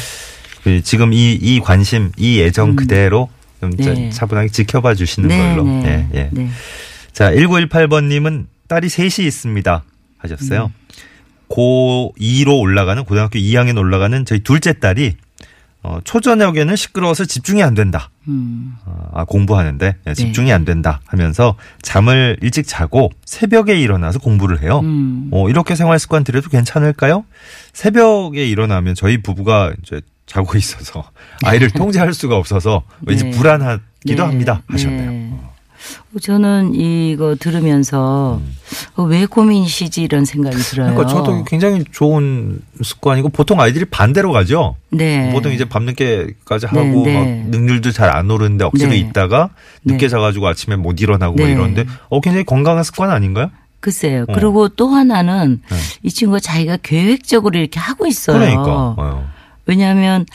그 0.64 0.82
지금 0.82 1.14
이, 1.14 1.34
이 1.34 1.60
관심, 1.60 2.12
이 2.18 2.42
애정 2.42 2.76
그대로 2.76 3.30
좀 3.60 3.72
음. 3.72 3.78
네. 3.78 4.10
차분하게 4.10 4.50
지켜봐 4.50 4.96
주시는 4.96 5.30
네, 5.30 5.38
걸로. 5.38 5.64
네. 5.64 6.08
예, 6.14 6.30
예. 6.36 6.48
네. 7.16 7.18
자, 7.18 7.32
1918번님은 7.32 8.48
딸이 8.68 8.90
셋이 8.90 9.26
있습니다. 9.26 9.84
하셨어요. 10.18 10.72
고2로 11.50 12.60
올라가는, 12.60 13.04
고등학교 13.06 13.40
2학년 13.40 13.78
올라가는 13.78 14.26
저희 14.26 14.40
둘째 14.40 14.74
딸이 14.74 15.16
어, 15.84 16.00
초저녁에는 16.04 16.76
시끄러워서 16.76 17.26
집중이 17.26 17.62
안 17.62 17.76
된다. 17.76 18.10
음. 18.28 18.74
어, 18.86 19.08
아, 19.14 19.24
공부하는데 19.24 19.98
예, 20.08 20.14
집중이 20.16 20.52
안 20.52 20.66
된다 20.66 21.00
하면서 21.06 21.56
잠을 21.84 22.38
일찍 22.42 22.68
자고 22.68 23.12
새벽에 23.24 23.80
일어나서 23.80 24.18
공부를 24.18 24.64
해요. 24.64 24.80
음. 24.84 25.30
어, 25.32 25.48
이렇게 25.48 25.76
생활 25.76 26.00
습관 26.00 26.24
들여도 26.24 26.50
괜찮을까요? 26.50 27.24
새벽에 27.72 28.48
일어나면 28.48 28.96
저희 28.96 29.22
부부가 29.22 29.74
이제 29.84 30.02
자고 30.26 30.58
있어서 30.58 31.12
아이를 31.44 31.70
통제할 31.70 32.16
수가 32.16 32.36
없어서 32.36 32.82
왠지 33.06 33.26
네. 33.26 33.30
불안하기도 33.30 33.84
네. 34.06 34.22
합니다. 34.22 34.64
하셨네요. 34.68 35.45
네. 36.16 36.20
저는 36.22 36.76
이거 36.76 37.36
들으면서 37.38 38.42
어, 38.96 39.04
왜 39.04 39.26
고민이시지 39.26 40.02
이런 40.02 40.24
생각이 40.24 40.56
들어요. 40.56 40.90
음. 40.92 40.96
그러니까 40.96 41.14
저도 41.14 41.44
굉장히 41.44 41.84
좋은 41.92 42.60
습관이고 42.82 43.30
보통 43.30 43.60
아이들이 43.60 43.86
반대로 43.86 44.32
가죠. 44.32 44.76
네. 44.92 45.32
보통 45.34 45.52
이제 45.52 45.66
밤늦게까지 45.66 46.68
네, 46.68 46.80
하고 46.80 47.04
네. 47.06 47.14
막 47.14 47.50
능률도 47.50 47.92
잘 47.92 48.06
안 48.16 48.32
오르는데 48.32 48.64
억지로 48.64 48.92
네. 48.92 48.98
있다가 48.98 49.50
늦게 49.84 50.06
네. 50.06 50.10
자가지고 50.10 50.48
아침에 50.48 50.76
못 50.78 51.02
일어나고. 51.02 51.36
이러는데 51.42 51.86
어 52.10 52.22
굉장히 52.22 52.46
건강한 52.46 52.84
습관 52.84 53.10
아닌가요? 53.12 53.50
글쎄요. 53.82 54.24
어. 54.30 54.34
그리고 54.34 54.70
또 54.70 54.88
하나는 54.90 55.62
네. 55.70 55.78
이 56.04 56.10
친구가 56.10 56.40
자기가 56.40 56.78
계획적으로 56.78 57.60
이렇게 57.60 57.80
하고 57.80 58.08
있어요. 58.08 58.40
그러니까. 58.40 58.96
어. 58.98 59.28
왜냐하면 59.66 60.26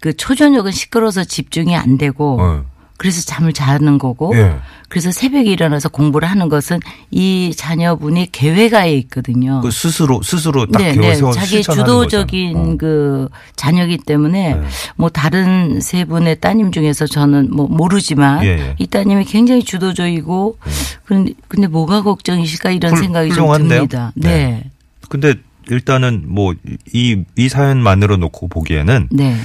그 0.00 0.16
초저녁은 0.16 0.72
시끄러워서 0.72 1.22
집중이 1.24 1.76
안 1.76 1.96
되고 1.98 2.38
어. 2.40 2.64
그래서 2.98 3.22
잠을 3.22 3.52
자는 3.52 3.96
거고 3.96 4.36
예. 4.36 4.56
그래서 4.88 5.12
새벽에 5.12 5.50
일어나서 5.52 5.88
공부를 5.88 6.28
하는 6.28 6.48
것은 6.48 6.80
이 7.12 7.52
자녀분이 7.56 8.32
계획하에 8.32 8.92
있거든요. 8.96 9.60
그 9.62 9.70
스스로 9.70 10.20
스스로 10.22 10.66
딱 10.66 10.82
네, 10.82 10.94
네. 10.94 11.14
자기 11.32 11.62
주도적인. 11.62 12.56
어. 12.56 12.76
그 12.76 13.28
자녀기 13.54 13.98
때문에 13.98 14.54
네. 14.56 14.62
뭐 14.96 15.08
다른 15.10 15.80
세 15.80 16.04
분의 16.04 16.40
따님 16.40 16.72
중에서 16.72 17.06
저는 17.06 17.50
뭐 17.52 17.68
모르지만 17.68 18.44
예, 18.44 18.48
예. 18.48 18.74
이 18.78 18.86
따님이 18.88 19.24
굉장히 19.26 19.62
주도적이고 19.62 20.58
그런데 21.04 21.32
근데 21.46 21.66
뭐가 21.68 22.02
걱정이실까 22.02 22.72
이런 22.72 22.92
훌- 22.94 22.98
생각이 22.98 23.28
좀 23.30 23.44
훌륭한데요? 23.44 23.68
듭니다. 23.86 24.12
네. 24.16 24.28
네. 24.28 24.70
근데 25.08 25.34
일단은 25.70 26.24
뭐이이 26.26 27.48
사연만으로 27.48 28.16
놓고 28.16 28.48
보기에는 28.48 29.08
네. 29.12 29.36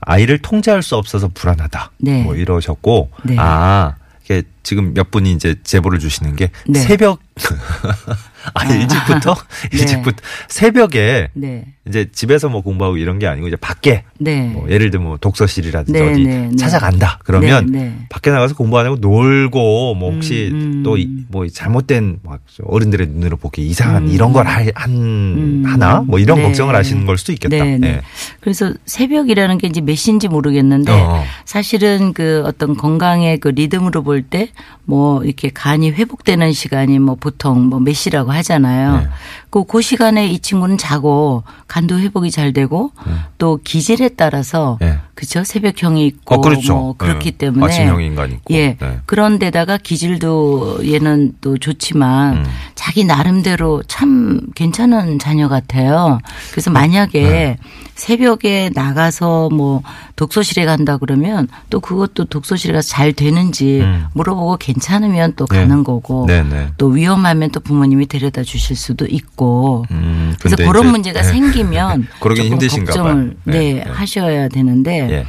아이를 0.00 0.38
통제할 0.38 0.82
수 0.82 0.96
없어서 0.96 1.28
불안하다. 1.28 1.92
네. 1.98 2.22
뭐 2.22 2.34
이러셨고 2.34 3.10
네. 3.24 3.36
아 3.38 3.94
이게 4.24 4.42
지금 4.62 4.94
몇 4.94 5.10
분이 5.10 5.32
이제 5.32 5.56
제보를 5.62 5.98
주시는 5.98 6.36
게 6.36 6.50
네. 6.66 6.78
새벽 6.78 7.20
아 8.54 8.64
일찍부터 8.64 9.34
네. 9.72 9.78
일찍부터 9.78 10.22
새벽에 10.48 11.28
네. 11.34 11.64
이제 11.86 12.06
집에서 12.12 12.48
뭐 12.48 12.62
공부하고 12.62 12.96
이런 12.96 13.18
게 13.18 13.26
아니고 13.26 13.48
이제 13.48 13.56
밖에 13.56 14.04
네. 14.18 14.42
뭐 14.48 14.68
예를 14.70 14.90
들면 14.90 15.08
뭐 15.08 15.16
독서실이라든지 15.18 15.92
네, 16.00 16.10
어디 16.10 16.22
네, 16.24 16.48
네. 16.48 16.56
찾아간다 16.56 17.18
그러면. 17.24 18.06
밖에 18.10 18.30
나가서 18.30 18.54
공부 18.54 18.78
안 18.78 18.86
하고 18.86 18.96
놀고 18.96 19.94
뭐 19.94 20.12
혹시 20.12 20.50
음, 20.52 20.58
음. 20.78 20.82
또뭐 20.82 21.46
잘못된 21.48 22.20
막 22.22 22.40
어른들의 22.64 23.06
눈으로 23.08 23.36
보기 23.36 23.66
이상한 23.66 24.04
음. 24.04 24.08
이런 24.12 24.32
걸 24.32 24.46
할- 24.46 24.72
한 24.74 24.90
음. 24.92 25.62
하나 25.66 26.00
뭐 26.06 26.18
이런 26.18 26.38
네. 26.38 26.44
걱정을 26.44 26.74
하시는 26.74 27.06
걸 27.06 27.18
수도 27.18 27.32
있겠다. 27.32 27.64
네. 27.64 28.00
그래서 28.40 28.72
새벽이라는 28.86 29.58
게 29.58 29.66
이제 29.68 29.80
몇 29.80 29.94
시인지 29.96 30.28
모르겠는데 30.28 30.92
어. 30.92 31.24
사실은 31.44 32.12
그 32.12 32.42
어떤 32.46 32.76
건강의 32.76 33.38
그 33.38 33.48
리듬으로 33.48 34.02
볼 34.02 34.22
때 34.30 34.48
뭐 34.84 35.22
이렇게 35.22 35.50
간이 35.52 35.90
회복되는 35.90 36.54
시간이 36.54 36.98
뭐 36.98 37.14
보통 37.28 37.66
뭐 37.68 37.78
몇 37.80 37.92
시라고 37.94 38.32
하잖아요. 38.32 38.96
네. 38.98 39.08
그, 39.50 39.64
그 39.64 39.82
시간에 39.82 40.26
이 40.26 40.38
친구는 40.38 40.78
자고 40.78 41.42
간도 41.66 41.98
회복이 41.98 42.30
잘 42.30 42.52
되고 42.52 42.90
또 43.38 43.60
기질에 43.62 44.10
따라서 44.10 44.78
네. 44.80 44.98
그죠 45.18 45.42
새벽형이 45.42 46.06
있고 46.06 46.36
어, 46.36 46.40
그렇죠. 46.40 46.74
뭐 46.76 46.94
그렇기 46.96 47.32
네. 47.32 47.38
때문에 47.38 47.66
아침형 47.66 48.00
인간 48.04 48.30
있고. 48.30 48.54
예 48.54 48.76
네. 48.80 49.00
그런데다가 49.04 49.76
기질도 49.76 50.88
얘는 50.92 51.32
또 51.40 51.58
좋지만 51.58 52.36
음. 52.36 52.44
자기 52.76 53.04
나름대로 53.04 53.82
참 53.88 54.40
괜찮은 54.54 55.18
자녀 55.18 55.48
같아요. 55.48 56.20
그래서 56.52 56.70
만약에 56.70 57.20
네. 57.20 57.58
새벽에 57.96 58.70
나가서 58.72 59.48
뭐 59.50 59.82
독서실에 60.14 60.64
간다 60.64 60.96
그러면 60.98 61.48
또 61.68 61.80
그것도 61.80 62.26
독서실에 62.26 62.72
가서 62.72 62.88
잘 62.88 63.12
되는지 63.12 63.80
음. 63.80 64.06
물어보고 64.14 64.56
괜찮으면 64.58 65.32
또 65.34 65.46
네. 65.46 65.58
가는 65.58 65.82
거고 65.82 66.26
네네. 66.26 66.74
또 66.78 66.86
위험하면 66.86 67.50
또 67.50 67.58
부모님이 67.58 68.06
데려다 68.06 68.44
주실 68.44 68.76
수도 68.76 69.04
있고 69.06 69.84
음, 69.90 70.34
그래서 70.40 70.56
그런 70.56 70.92
문제가 70.92 71.20
예. 71.20 71.24
생기면 71.24 72.06
그러긴 72.20 72.44
조금 72.44 72.52
힘드신가 72.54 72.92
걱정을. 72.92 73.36
네, 73.44 73.58
네, 73.58 73.74
네. 73.74 73.90
하셔야 73.90 74.48
되는데 74.48 75.07
예. 75.10 75.26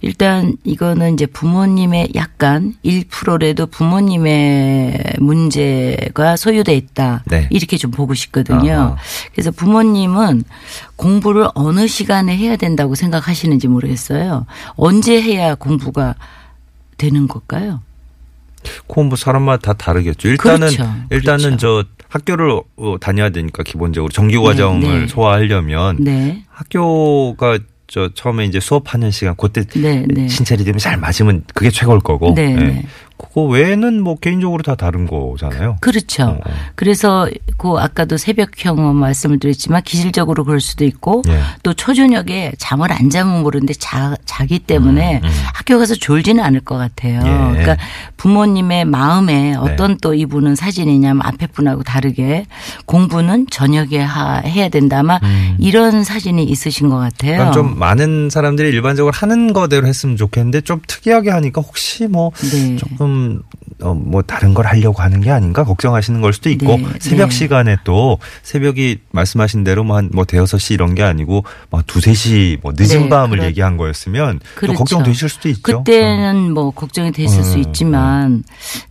일단 0.00 0.56
이거는 0.64 1.14
이제 1.14 1.26
부모님의 1.26 2.10
약간 2.16 2.74
1%라도 2.84 3.66
부모님의 3.66 5.14
문제가 5.18 6.36
소유돼 6.36 6.74
있다. 6.74 7.22
네. 7.26 7.46
이렇게 7.50 7.76
좀 7.76 7.92
보고 7.92 8.12
싶거든요. 8.12 8.72
아하. 8.72 8.96
그래서 9.32 9.52
부모님은 9.52 10.42
공부를 10.96 11.48
어느 11.54 11.86
시간에 11.86 12.36
해야 12.36 12.56
된다고 12.56 12.96
생각하시는지 12.96 13.68
모르겠어요. 13.68 14.46
언제 14.74 15.22
해야 15.22 15.54
공부가 15.54 16.16
되는 16.98 17.28
걸까요? 17.28 17.80
뭐 18.94 19.16
사람마다 19.16 19.72
다 19.72 19.72
다르겠죠. 19.72 20.28
일단은 20.28 20.68
그렇죠. 20.68 20.94
일단은 21.10 21.56
그렇죠. 21.56 21.84
저 21.84 21.84
학교를 22.08 22.60
어, 22.76 22.96
다녀야 23.00 23.30
되니까 23.30 23.62
기본적으로 23.62 24.10
정규 24.10 24.42
과정을 24.42 25.00
네. 25.00 25.06
소화하려면 25.06 25.96
네. 26.00 26.44
학교가 26.50 27.58
저 27.92 28.08
처음에 28.14 28.46
이제 28.46 28.58
수업하는 28.58 29.10
시간 29.10 29.36
그때 29.36 29.64
네, 29.64 30.06
네. 30.08 30.26
신체 30.26 30.56
리듬이 30.56 30.78
잘 30.78 30.96
맞으면 30.96 31.44
그게 31.52 31.70
최고일 31.70 32.00
거고 32.00 32.32
네, 32.34 32.52
예. 32.52 32.56
네. 32.56 32.86
그거 33.22 33.42
외에는 33.44 34.02
뭐 34.02 34.16
개인적으로 34.16 34.62
다 34.62 34.74
다른 34.74 35.06
거잖아요. 35.06 35.76
그렇죠. 35.80 36.24
어, 36.24 36.40
어. 36.44 36.50
그래서 36.74 37.28
그 37.56 37.76
아까도 37.78 38.16
새벽형 38.16 38.98
말씀을 38.98 39.38
드렸지만 39.38 39.82
기질적으로 39.82 40.44
그럴 40.44 40.60
수도 40.60 40.84
있고 40.84 41.22
예. 41.28 41.40
또 41.62 41.72
초저녁에 41.72 42.52
잠을 42.58 42.92
안 42.92 43.10
자면 43.10 43.42
모르는데 43.42 43.74
자, 43.74 44.16
자기 44.24 44.58
때문에 44.58 45.20
음, 45.22 45.24
음. 45.24 45.30
학교 45.54 45.78
가서 45.78 45.94
졸지는 45.94 46.42
않을 46.42 46.60
것 46.60 46.76
같아요. 46.76 47.20
예. 47.20 47.58
네. 47.58 47.62
그러니까 47.62 47.76
부모님의 48.16 48.84
마음에 48.86 49.54
어떤 49.54 49.96
또 49.98 50.14
이분은 50.14 50.56
사진이냐면 50.56 51.22
앞에 51.24 51.46
분하고 51.46 51.84
다르게 51.84 52.46
공부는 52.86 53.46
저녁에 53.50 53.98
하, 53.98 54.38
해야 54.38 54.68
된다. 54.68 54.98
아마 54.98 55.20
이런 55.58 56.04
사진이 56.04 56.44
있으신 56.44 56.88
것 56.88 56.98
같아요. 56.98 57.48
음. 57.48 57.52
좀 57.52 57.78
많은 57.78 58.30
사람들이 58.30 58.68
일반적으로 58.68 59.12
하는 59.14 59.52
거대로 59.52 59.86
했으면 59.86 60.16
좋겠는데 60.16 60.62
좀 60.62 60.80
특이하게 60.86 61.30
하니까 61.30 61.60
혹시 61.60 62.06
뭐 62.06 62.30
네. 62.52 62.76
조금 62.76 63.11
어, 63.80 63.94
뭐 63.94 64.22
다른 64.22 64.54
걸 64.54 64.66
하려고 64.66 65.02
하는 65.02 65.20
게 65.20 65.30
아닌가 65.30 65.64
걱정하시는 65.64 66.20
걸 66.20 66.32
수도 66.32 66.50
있고 66.50 66.76
네, 66.76 66.86
새벽 67.00 67.30
네. 67.30 67.34
시간에 67.36 67.76
또 67.84 68.18
새벽이 68.42 68.98
말씀하신 69.10 69.64
대로 69.64 69.82
뭐 69.82 69.96
한뭐 69.96 70.24
대여섯 70.24 70.60
시 70.60 70.74
이런 70.74 70.94
게 70.94 71.02
아니고 71.02 71.44
막 71.70 71.84
두세 71.86 72.14
시뭐 72.14 72.72
늦은 72.76 73.02
네, 73.04 73.08
밤을 73.08 73.38
그렇- 73.38 73.44
얘기한 73.46 73.76
거였으면 73.76 74.38
또 74.38 74.60
그렇죠. 74.60 74.78
걱정되실 74.78 75.28
수도 75.28 75.48
있죠. 75.48 75.82
그때는 75.84 76.52
뭐 76.52 76.70
걱정이 76.70 77.10
됐을 77.12 77.42
수 77.42 77.54
음, 77.56 77.58
있지만 77.60 78.44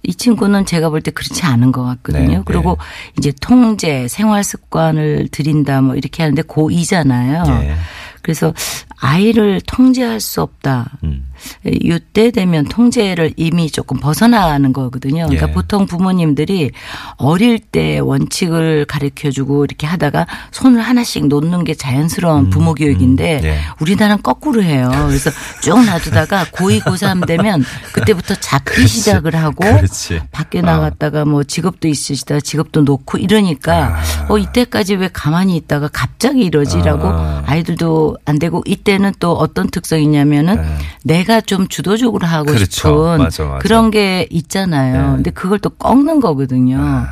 이 0.04 0.14
친구는 0.14 0.66
제가 0.66 0.90
볼 0.90 1.02
때 1.02 1.12
그렇지 1.12 1.44
않은 1.46 1.72
것 1.72 1.84
같거든요. 1.84 2.38
네, 2.40 2.42
그리고 2.46 2.78
이제 3.18 3.32
통제, 3.42 4.08
생활 4.08 4.44
습관을 4.44 5.30
들인다 5.32 5.82
뭐 5.82 5.96
이렇게 5.96 6.22
하는데 6.24 6.42
고2잖아요. 6.44 7.76
예. 8.22 8.24
그래서 8.24 8.54
아이를 9.00 9.62
통제할 9.66 10.20
수 10.20 10.42
없다. 10.42 10.92
음. 11.04 11.26
이때 11.66 12.30
되면 12.30 12.66
통제를 12.66 13.34
이미 13.36 13.72
조금 13.72 14.00
벗어나는 14.00 14.74
거거든요. 14.74 15.26
그러니까 15.26 15.50
예. 15.50 15.52
보통 15.52 15.88
부모님들이 15.88 16.70
어릴 17.18 17.58
때 17.58 17.98
원칙을 17.98 18.86
가르쳐 18.86 19.32
주고 19.32 19.66
이렇게 19.66 19.88
하다가 19.88 20.28
손을 20.52 20.82
하나씩 20.82 21.28
놓는 21.28 21.64
게 21.64 21.74
자연스러운 21.74 22.52
부모 22.52 22.76
교육인데 22.76 23.40
음, 23.40 23.46
예. 23.46 23.58
우리나라는 23.80 24.22
거꾸로 24.22 24.62
해요. 24.62 24.92
그래서 25.08 25.32
쭉 25.64 25.84
놔두다가 25.84 26.46
고2, 26.46 26.82
고3 26.84 27.26
되면 27.26 27.64
그때부터 27.94 28.36
잡기 28.36 28.72
그렇지. 28.76 28.88
시작을 28.88 29.36
하고 29.36 29.64
그렇지. 29.64 30.22
밖에 30.32 30.60
어. 30.60 30.62
나갔다가 30.62 31.26
뭐 31.26 31.44
직업도 31.44 31.88
있으시다 31.88 32.40
직업도 32.40 32.82
놓고 32.82 33.18
이러니까 33.18 33.96
아. 33.96 34.26
어 34.30 34.38
이때까지 34.38 34.96
왜 34.96 35.10
가만히 35.12 35.56
있다가 35.58 35.90
갑자기 35.92 36.42
이러지라고 36.46 37.08
아. 37.08 37.44
아이들도 37.48 38.11
안 38.26 38.40
되고 38.40 38.64
이때는 38.66 39.14
또 39.20 39.34
어떤 39.34 39.70
특성이 39.70 40.04
있냐면은 40.04 40.56
네. 40.56 40.78
내가 41.04 41.42
좀 41.42 41.68
주도적으로 41.68 42.28
하고 42.28 42.46
그렇죠. 42.46 42.66
싶은 42.66 43.18
맞아, 43.18 43.44
맞아. 43.46 43.60
그런 43.60 43.92
게 43.92 44.28
있잖아요. 44.30 44.94
네. 44.94 45.00
아. 45.00 45.12
근데 45.14 45.32
그걸 45.32 45.60
또 45.60 45.70
꺾는 45.70 46.20
거거든요. 46.20 47.06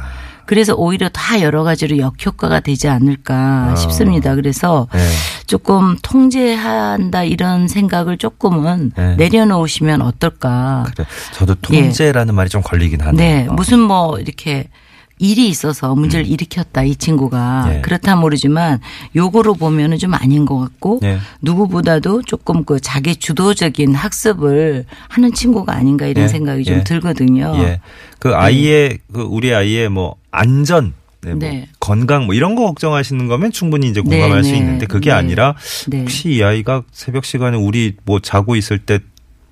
그래서 0.45 0.73
오히려 0.73 1.09
다 1.09 1.41
여러 1.41 1.63
가지로 1.63 1.99
역효과가 1.99 2.61
되지 2.61 2.87
않을까 2.87 3.71
아. 3.71 3.75
싶습니다. 3.75 4.33
그래서 4.33 4.87
네. 4.91 4.99
조금 5.45 5.95
통제한다 6.01 7.23
이런 7.23 7.67
생각을 7.67 8.17
조금은 8.17 8.93
네. 8.97 9.15
내려놓으시면 9.15 10.01
어떨까. 10.01 10.85
그래. 10.95 11.05
저도 11.33 11.53
통제라는 11.55 12.33
말이 12.33 12.49
좀 12.49 12.63
걸리긴 12.63 13.01
하네요. 13.01 13.15
네, 13.15 13.47
어. 13.47 13.53
무슨 13.53 13.79
뭐 13.79 14.17
이렇게 14.17 14.69
일이 15.19 15.49
있어서 15.49 15.93
문제를 15.95 16.25
일으켰다 16.25 16.83
이 16.83 16.95
친구가 16.95 17.65
음. 17.65 17.73
예. 17.75 17.81
그렇다 17.81 18.15
모르지만 18.15 18.79
요거로 19.15 19.55
보면은 19.55 19.97
좀 19.97 20.13
아닌 20.13 20.45
것 20.45 20.57
같고 20.57 21.01
예. 21.03 21.19
누구보다도 21.41 22.23
조금 22.23 22.63
그 22.63 22.79
자기 22.79 23.15
주도적인 23.15 23.93
학습을 23.93 24.85
하는 25.09 25.33
친구가 25.33 25.73
아닌가 25.73 26.07
이런 26.07 26.23
예. 26.23 26.27
생각이 26.29 26.63
좀 26.63 26.77
예. 26.77 26.83
들거든요. 26.83 27.53
예. 27.57 27.81
그 28.17 28.33
아이의 28.33 28.99
그 29.13 29.21
우리 29.21 29.53
아이의 29.53 29.89
뭐 29.89 30.15
안전 30.31 30.93
네, 31.21 31.31
뭐 31.31 31.39
네. 31.39 31.67
건강 31.81 32.25
뭐 32.25 32.33
이런 32.33 32.55
거 32.55 32.65
걱정하시는 32.67 33.27
거면 33.27 33.51
충분히 33.51 33.89
이제 33.89 34.01
네, 34.05 34.19
공감할 34.19 34.43
수 34.43 34.51
네. 34.51 34.57
있는데 34.57 34.85
그게 34.85 35.09
네. 35.09 35.15
아니라 35.15 35.55
네. 35.87 35.99
혹시 35.99 36.29
이 36.29 36.43
아이가 36.43 36.83
새벽 36.91 37.25
시간에 37.25 37.57
우리 37.57 37.95
뭐 38.05 38.19
자고 38.19 38.55
있을 38.55 38.79
때 38.79 38.99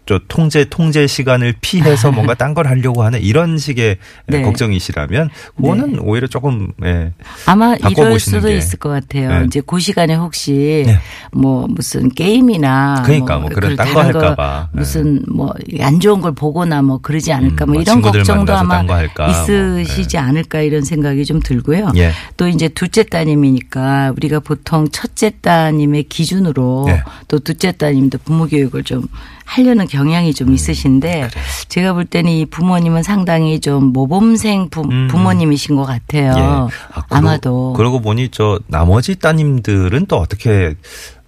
저 0.07 0.19
통제 0.27 0.65
통제 0.69 1.05
시간을 1.05 1.55
피해서 1.61 2.11
뭔가 2.11 2.33
딴 2.33 2.53
걸 2.53 2.65
하려고 2.67 3.03
하는 3.03 3.21
이런 3.21 3.57
식의 3.57 3.97
네. 4.27 4.41
걱정이시라면 4.41 5.29
그거는 5.57 5.99
오히려 5.99 6.25
조금 6.27 6.71
예. 6.83 7.11
아마 7.45 7.75
이럴 7.91 8.19
수도 8.19 8.47
게. 8.47 8.57
있을 8.57 8.79
것 8.79 8.89
같아요. 8.89 9.29
네. 9.41 9.45
이제 9.45 9.61
그 9.65 9.79
시간에 9.79 10.15
혹시 10.15 10.83
네. 10.87 10.97
뭐 11.31 11.67
무슨 11.69 12.09
게임이나 12.09 13.03
그러니까 13.05 13.37
뭐 13.37 13.49
그런 13.49 13.71
그걸 13.71 13.75
딴거 13.75 13.93
다른 14.01 14.15
할까 14.15 14.35
봐. 14.35 14.69
네. 14.73 14.79
무슨 14.79 15.23
뭐 15.29 15.53
안 15.81 15.99
좋은 15.99 16.21
걸 16.21 16.33
보거나 16.33 16.81
뭐 16.81 16.99
그러지 16.99 17.31
않을까 17.33 17.65
음, 17.65 17.71
뭐뭐 17.71 17.81
이런 17.81 18.01
걱정도 18.01 18.55
아마 18.55 18.83
뭐. 18.83 18.95
있으시지 19.29 20.17
않을까 20.17 20.61
이런 20.61 20.83
생각이 20.83 21.25
좀 21.25 21.39
들고요. 21.41 21.91
예. 21.97 22.11
또 22.37 22.47
이제 22.47 22.67
둘째 22.69 23.03
따님이니까 23.03 24.13
우리가 24.15 24.39
보통 24.39 24.87
첫째 24.89 25.31
따님의 25.41 26.03
기준으로 26.03 26.85
네. 26.87 27.01
또 27.27 27.39
둘째 27.39 27.71
따님도 27.71 28.19
부모 28.23 28.47
교육을 28.47 28.83
좀 28.83 29.03
하려는 29.47 29.87
경향이 29.87 30.27
음, 30.29 30.33
좀 30.33 30.53
있으신데 30.53 31.29
제가 31.69 31.93
볼 31.93 32.03
때는 32.05 32.29
이 32.31 32.45
부모님은 32.45 33.01
상당히 33.01 33.61
좀 33.61 33.93
모범생 33.93 34.69
부, 34.69 34.81
음. 34.81 35.07
부모님이신 35.09 35.77
것 35.77 35.85
같아요. 35.85 36.33
예. 36.37 36.41
아, 36.41 36.67
그러고- 37.01 37.05
아마도. 37.15 37.73
그러고 37.73 38.01
보니 38.01 38.29
저 38.29 38.59
나머지 38.67 39.15
따님들은 39.15 40.05
또 40.07 40.17
어떻게 40.17 40.75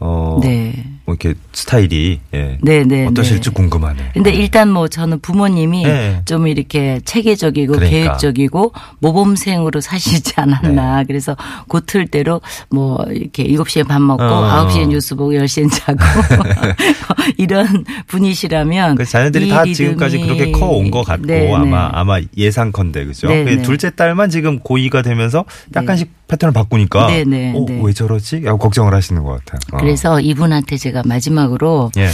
어 0.01 0.39
네. 0.41 0.74
뭐 1.05 1.16
이렇게 1.20 1.38
스타일이 1.51 2.20
예. 2.33 2.57
네, 2.62 2.83
네. 2.85 3.05
어떠실지 3.07 3.50
네. 3.50 3.53
궁금하네. 3.53 4.12
근데 4.14 4.31
일단 4.31 4.70
뭐 4.72 4.88
저는 4.88 5.20
부모님이 5.20 5.83
네. 5.83 6.22
좀 6.25 6.48
이렇게 6.48 7.01
체계적이고 7.03 7.74
그러니까. 7.74 7.90
계획적이고 7.90 8.72
모범생으로 9.00 9.81
사시지 9.81 10.33
않았나. 10.38 11.03
그래서 11.03 11.35
그 11.68 11.81
틀대로 11.85 12.40
뭐 12.70 13.03
이렇게 13.09 13.44
7시에 13.46 13.88
밥 13.88 14.01
먹고 14.01 14.24
어. 14.24 14.68
9시에 14.68 14.88
뉴스 14.88 15.16
보고 15.16 15.31
10시엔 15.31 15.70
자고 15.72 16.00
이런 17.38 17.83
분이시라면 18.07 18.96
그 18.96 19.05
자녀들이 19.05 19.48
이다 19.48 19.66
지금까지 19.66 20.20
그렇게 20.20 20.51
커 20.51 20.70
온 20.70 20.92
것 20.92 21.03
같고 21.03 21.25
네, 21.25 21.42
네. 21.48 21.53
아마 21.53 21.90
아마 21.92 22.20
예상컨대 22.38 23.05
그죠. 23.05 23.27
네, 23.27 23.44
그 23.44 23.50
네. 23.50 23.62
둘째 23.62 23.90
딸만 23.90 24.29
지금 24.29 24.59
고2가 24.59 25.03
되면서 25.03 25.44
약간씩 25.75 26.09
패턴을 26.29 26.53
바꾸니까 26.53 27.07
네, 27.07 27.24
네, 27.25 27.53
어, 27.55 27.65
네. 27.68 27.81
왜 27.83 27.92
저러지? 27.92 28.46
하고 28.46 28.57
걱정을 28.59 28.94
하시는 28.94 29.24
것 29.24 29.44
같아요. 29.44 29.59
어. 29.74 29.77
그래서 29.77 30.20
이분한테 30.20 30.77
제가 30.77 31.01
마지막으로 31.05 31.92
예. 31.98 32.09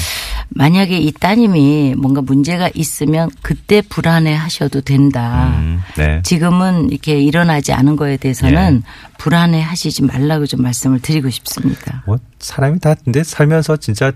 만약에 0.49 0.97
이 0.97 1.11
따님이 1.11 1.95
뭔가 1.97 2.21
문제가 2.21 2.69
있으면 2.73 3.29
그때 3.41 3.81
불안해 3.81 4.33
하셔도 4.33 4.81
된다. 4.81 5.53
음, 5.57 5.81
네. 5.97 6.21
지금은 6.23 6.91
이렇게 6.91 7.19
일어나지 7.19 7.73
않은 7.73 7.95
거에 7.97 8.17
대해서는 8.17 8.83
불안해 9.17 9.61
하시지 9.61 10.03
말라고 10.03 10.45
좀 10.45 10.61
말씀을 10.61 10.99
드리고 11.01 11.29
싶습니다. 11.29 12.03
뭐 12.05 12.17
사람이 12.39 12.79
다 12.79 12.95
근데 13.03 13.23
살면서 13.23 13.77
진짜 13.77 14.13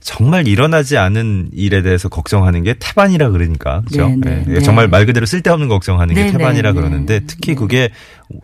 정말 0.00 0.48
일어나지 0.48 0.96
않은 0.96 1.50
일에 1.52 1.82
대해서 1.82 2.08
걱정하는 2.08 2.62
게 2.62 2.74
태반이라 2.78 3.30
그러니까 3.30 3.82
그죠? 3.82 4.08
네, 4.08 4.16
네, 4.16 4.44
예. 4.48 4.52
네. 4.54 4.60
정말 4.60 4.88
말 4.88 5.04
그대로 5.04 5.26
쓸데없는 5.26 5.68
걱정하는 5.68 6.14
게 6.14 6.24
네, 6.24 6.32
태반이라 6.32 6.72
네, 6.72 6.74
그러는데 6.74 7.20
네. 7.20 7.26
특히 7.26 7.54
그게 7.54 7.90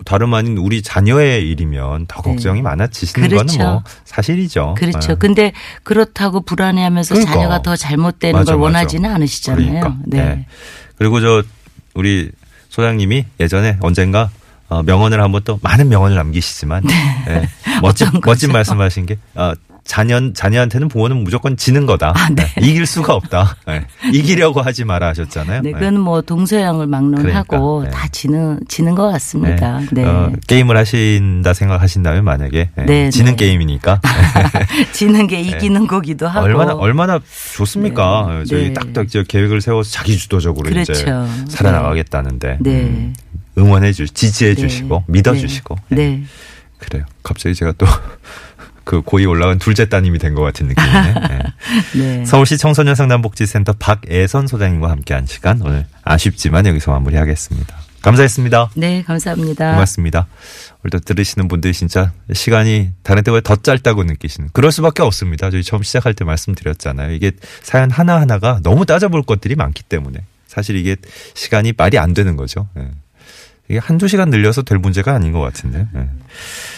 다름 0.05 0.35
아닌 0.35 0.59
우리 0.59 0.83
자녀의 0.83 1.49
일이면 1.49 2.07
더 2.09 2.21
걱정이 2.21 2.61
많아지시는 2.61 3.29
그렇죠. 3.29 3.59
거는 3.59 3.73
뭐 3.73 3.85
사실이죠. 4.05 4.75
그렇죠. 4.77 5.13
예. 5.13 5.17
근데 5.17 5.53
그렇다고 5.83 6.43
불안해하면서 6.43 7.15
그러니까. 7.15 7.33
자녀가 7.35 7.63
더 7.63 7.75
잘못되는 7.75 8.39
맞아, 8.39 8.53
걸 8.53 8.61
맞아. 8.61 8.65
원하지는 8.65 9.11
않으시잖아요. 9.11 9.67
그러니까. 9.67 9.97
네. 10.07 10.25
네. 10.25 10.47
그리고 10.99 11.21
저 11.21 11.43
우리 11.95 12.31
소장님이 12.69 13.25
예전에 13.41 13.79
언젠가 13.81 14.29
어, 14.69 14.83
명언을 14.83 15.23
한번 15.23 15.41
또 15.45 15.59
많은 15.63 15.89
명언을 15.89 16.17
남기시지만 16.17 16.83
예, 17.29 17.49
멋진 17.81 18.09
어떤 18.09 18.21
거죠? 18.21 18.31
멋진 18.31 18.53
말씀하신 18.53 19.07
게 19.07 19.17
어, 19.35 19.53
자녀 19.87 20.33
자녀한테는 20.33 20.89
부모는 20.89 21.23
무조건 21.23 21.57
지는 21.57 21.87
거다. 21.87 22.13
아, 22.15 22.29
네. 22.31 22.45
예, 22.61 22.67
이길 22.67 22.87
수가 22.87 23.15
없다. 23.15 23.57
예, 23.69 23.87
이기려고 24.13 24.61
하지 24.61 24.85
마라 24.85 25.09
하셨잖아요. 25.09 25.63
네, 25.63 25.71
예. 25.71 25.73
그건 25.73 26.01
뭐 26.01 26.21
동서양을 26.21 26.87
막론하고 26.87 27.79
그러니까, 27.79 27.85
네. 27.85 27.91
다 27.91 28.09
지는 28.11 28.61
지는 28.69 28.95
것 28.95 29.11
같습니다. 29.13 29.81
네. 29.93 30.05
어, 30.05 30.33
게임을 30.47 30.77
하신다 30.77 31.55
생각하신다면 31.55 32.25
만약에 32.25 32.71
예, 32.79 32.83
네, 32.85 33.11
지는 33.11 33.37
네. 33.37 33.47
게임이니까 33.47 34.01
지는 34.93 35.27
게 35.27 35.41
이기는 35.41 35.87
거기도 35.87 36.27
하고 36.27 36.45
얼마나 36.45 36.75
얼마나 36.75 37.21
좋습니까? 37.55 38.41
네. 38.41 38.45
저희 38.45 38.69
네. 38.69 38.73
딱딱 38.75 39.09
저 39.09 39.23
계획을 39.23 39.61
세워서 39.61 39.91
자기 39.91 40.17
주도적으로 40.19 40.69
이제 40.69 40.93
그렇죠. 40.93 41.29
살아나가겠다는데 41.49 42.59
네. 42.61 42.71
음, 42.71 43.15
응원해 43.57 43.93
주, 43.93 44.07
지지해 44.07 44.55
네. 44.55 44.61
주시고 44.61 45.05
믿어 45.07 45.35
주시고 45.35 45.77
네. 45.89 45.97
네. 45.97 46.23
그래요. 46.79 47.05
갑자기 47.23 47.55
제가 47.55 47.73
또 47.79 47.87
그 48.87 49.03
고이 49.03 49.27
올라간 49.27 49.59
둘째 49.59 49.89
따님이 49.89 50.19
된 50.19 50.35
것 50.35 50.43
같은 50.43 50.69
느낌이네. 50.69 51.15
네. 51.29 51.39
네. 52.19 52.25
서울시 52.25 52.57
청소년 52.57 52.95
상담복지센터 52.95 53.75
박애선 53.79 54.47
소장님과 54.47 54.89
함께한 54.91 55.27
시간 55.27 55.61
오늘 55.61 55.87
아쉽지만 56.05 56.67
여기서 56.67 56.93
마무리하겠습니다. 56.93 57.77
감사했습니다. 58.03 58.71
네, 58.77 59.03
감사합니다. 59.03 59.73
고맙습니다. 59.73 60.29
오늘도 60.85 61.01
들으시는 61.01 61.49
분들이 61.49 61.73
진짜 61.73 62.13
시간이 62.33 62.91
다른 63.03 63.25
때보다 63.25 63.43
더 63.43 63.61
짧다고 63.61 64.05
느끼시는 64.05 64.51
그럴 64.53 64.71
수밖에 64.71 65.03
없습니다. 65.03 65.51
저희 65.51 65.65
처음 65.65 65.83
시작할 65.83 66.15
때 66.15 66.25
말씀드렸잖아요. 66.25 67.11
이게 67.13 67.33
사연 67.63 67.91
하나하나가 67.91 68.61
너무 68.63 68.87
따져볼 68.87 69.25
것들이 69.25 69.57
많기 69.57 69.83
때문에 69.83 70.21
사실 70.47 70.77
이게 70.77 70.95
시간이 71.35 71.73
말이 71.77 71.99
안 71.99 72.15
되는 72.15 72.37
거죠. 72.37 72.69
예. 72.79 72.89
이게 73.69 73.79
한두 73.81 74.07
시간 74.07 74.31
늘려서 74.31 74.63
될 74.63 74.79
문제가 74.79 75.13
아닌 75.13 75.33
것 75.33 75.41
같은데. 75.41 75.89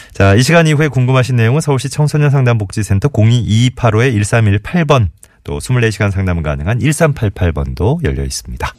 예. 0.08 0.12
자, 0.12 0.34
이 0.34 0.42
시간 0.42 0.66
이후에 0.66 0.88
궁금하신 0.88 1.36
내용은 1.36 1.60
서울시 1.60 1.88
청소년 1.88 2.30
상담복지센터 2.30 3.08
022285-1318번 3.08 5.08
또 5.44 5.58
24시간 5.58 6.10
상담 6.10 6.42
가능한 6.42 6.80
1388번도 6.80 8.04
열려 8.04 8.24
있습니다. 8.24 8.74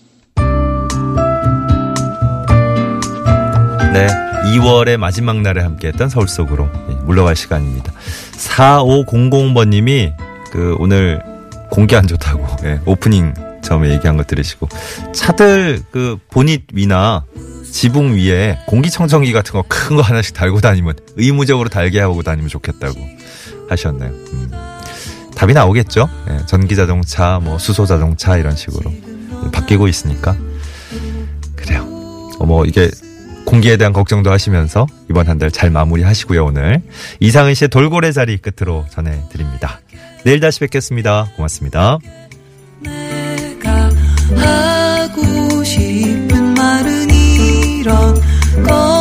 네. 3.94 4.08
2월의 4.56 4.98
마지막 4.98 5.42
날에 5.42 5.62
함께했던 5.62 6.10
서울 6.10 6.28
속으로 6.28 6.68
예, 6.90 6.94
물러갈 7.06 7.36
시간입니다. 7.36 7.94
4500번님이 8.32 10.14
그 10.52 10.76
오늘 10.80 11.22
공기 11.70 11.96
안 11.96 12.08
좋다고 12.08 12.48
예, 12.64 12.80
오프닝 12.86 13.34
처음에 13.62 13.90
얘기한 13.92 14.18
거 14.18 14.24
들으시고 14.24 14.68
차들 15.14 15.82
그 15.92 16.18
보닛 16.32 16.64
위나 16.74 17.26
지붕 17.72 18.16
위에 18.16 18.58
공기청정기 18.68 19.32
같은 19.34 19.54
거 19.54 19.64
큰 19.70 19.96
거 19.98 20.02
하나씩 20.02 20.34
달고 20.34 20.62
다니면 20.62 20.96
의무적으로 21.18 21.70
달게 21.70 22.00
하고 22.00 22.22
다니면 22.24 22.50
좋겠다고 22.50 22.96
하셨나요? 23.70 24.10
음. 24.12 24.52
답이 25.36 25.54
나오겠죠. 25.54 26.10
예, 26.30 26.46
전기 26.48 26.76
자동차, 26.76 27.40
뭐 27.42 27.58
수소 27.58 27.86
자동차 27.86 28.36
이런 28.38 28.56
식으로 28.56 28.92
바뀌고 29.54 29.88
있으니까 29.88 30.36
그래요. 31.56 31.84
어, 32.40 32.46
뭐 32.46 32.66
이게 32.66 32.90
공기에 33.46 33.78
대한 33.78 33.94
걱정도 33.94 34.32
하시면서 34.32 34.86
이번 35.10 35.28
한 35.28 35.38
달 35.40 35.50
잘 35.52 35.70
마무리하시고요. 35.70 36.46
오늘 36.46 36.82
이상은 37.20 37.54
씨의 37.54 37.70
돌고래 37.70 38.12
자리 38.12 38.38
끝으로 38.38 38.86
전해드립니다. 38.92 39.80
내일 40.26 40.40
다시 40.42 40.60
뵙겠습니다. 40.60 41.30
고맙습니다. 41.36 41.98
깊은 45.80 46.54
말은 46.56 47.10
이런 47.10 48.14
거 48.66 48.99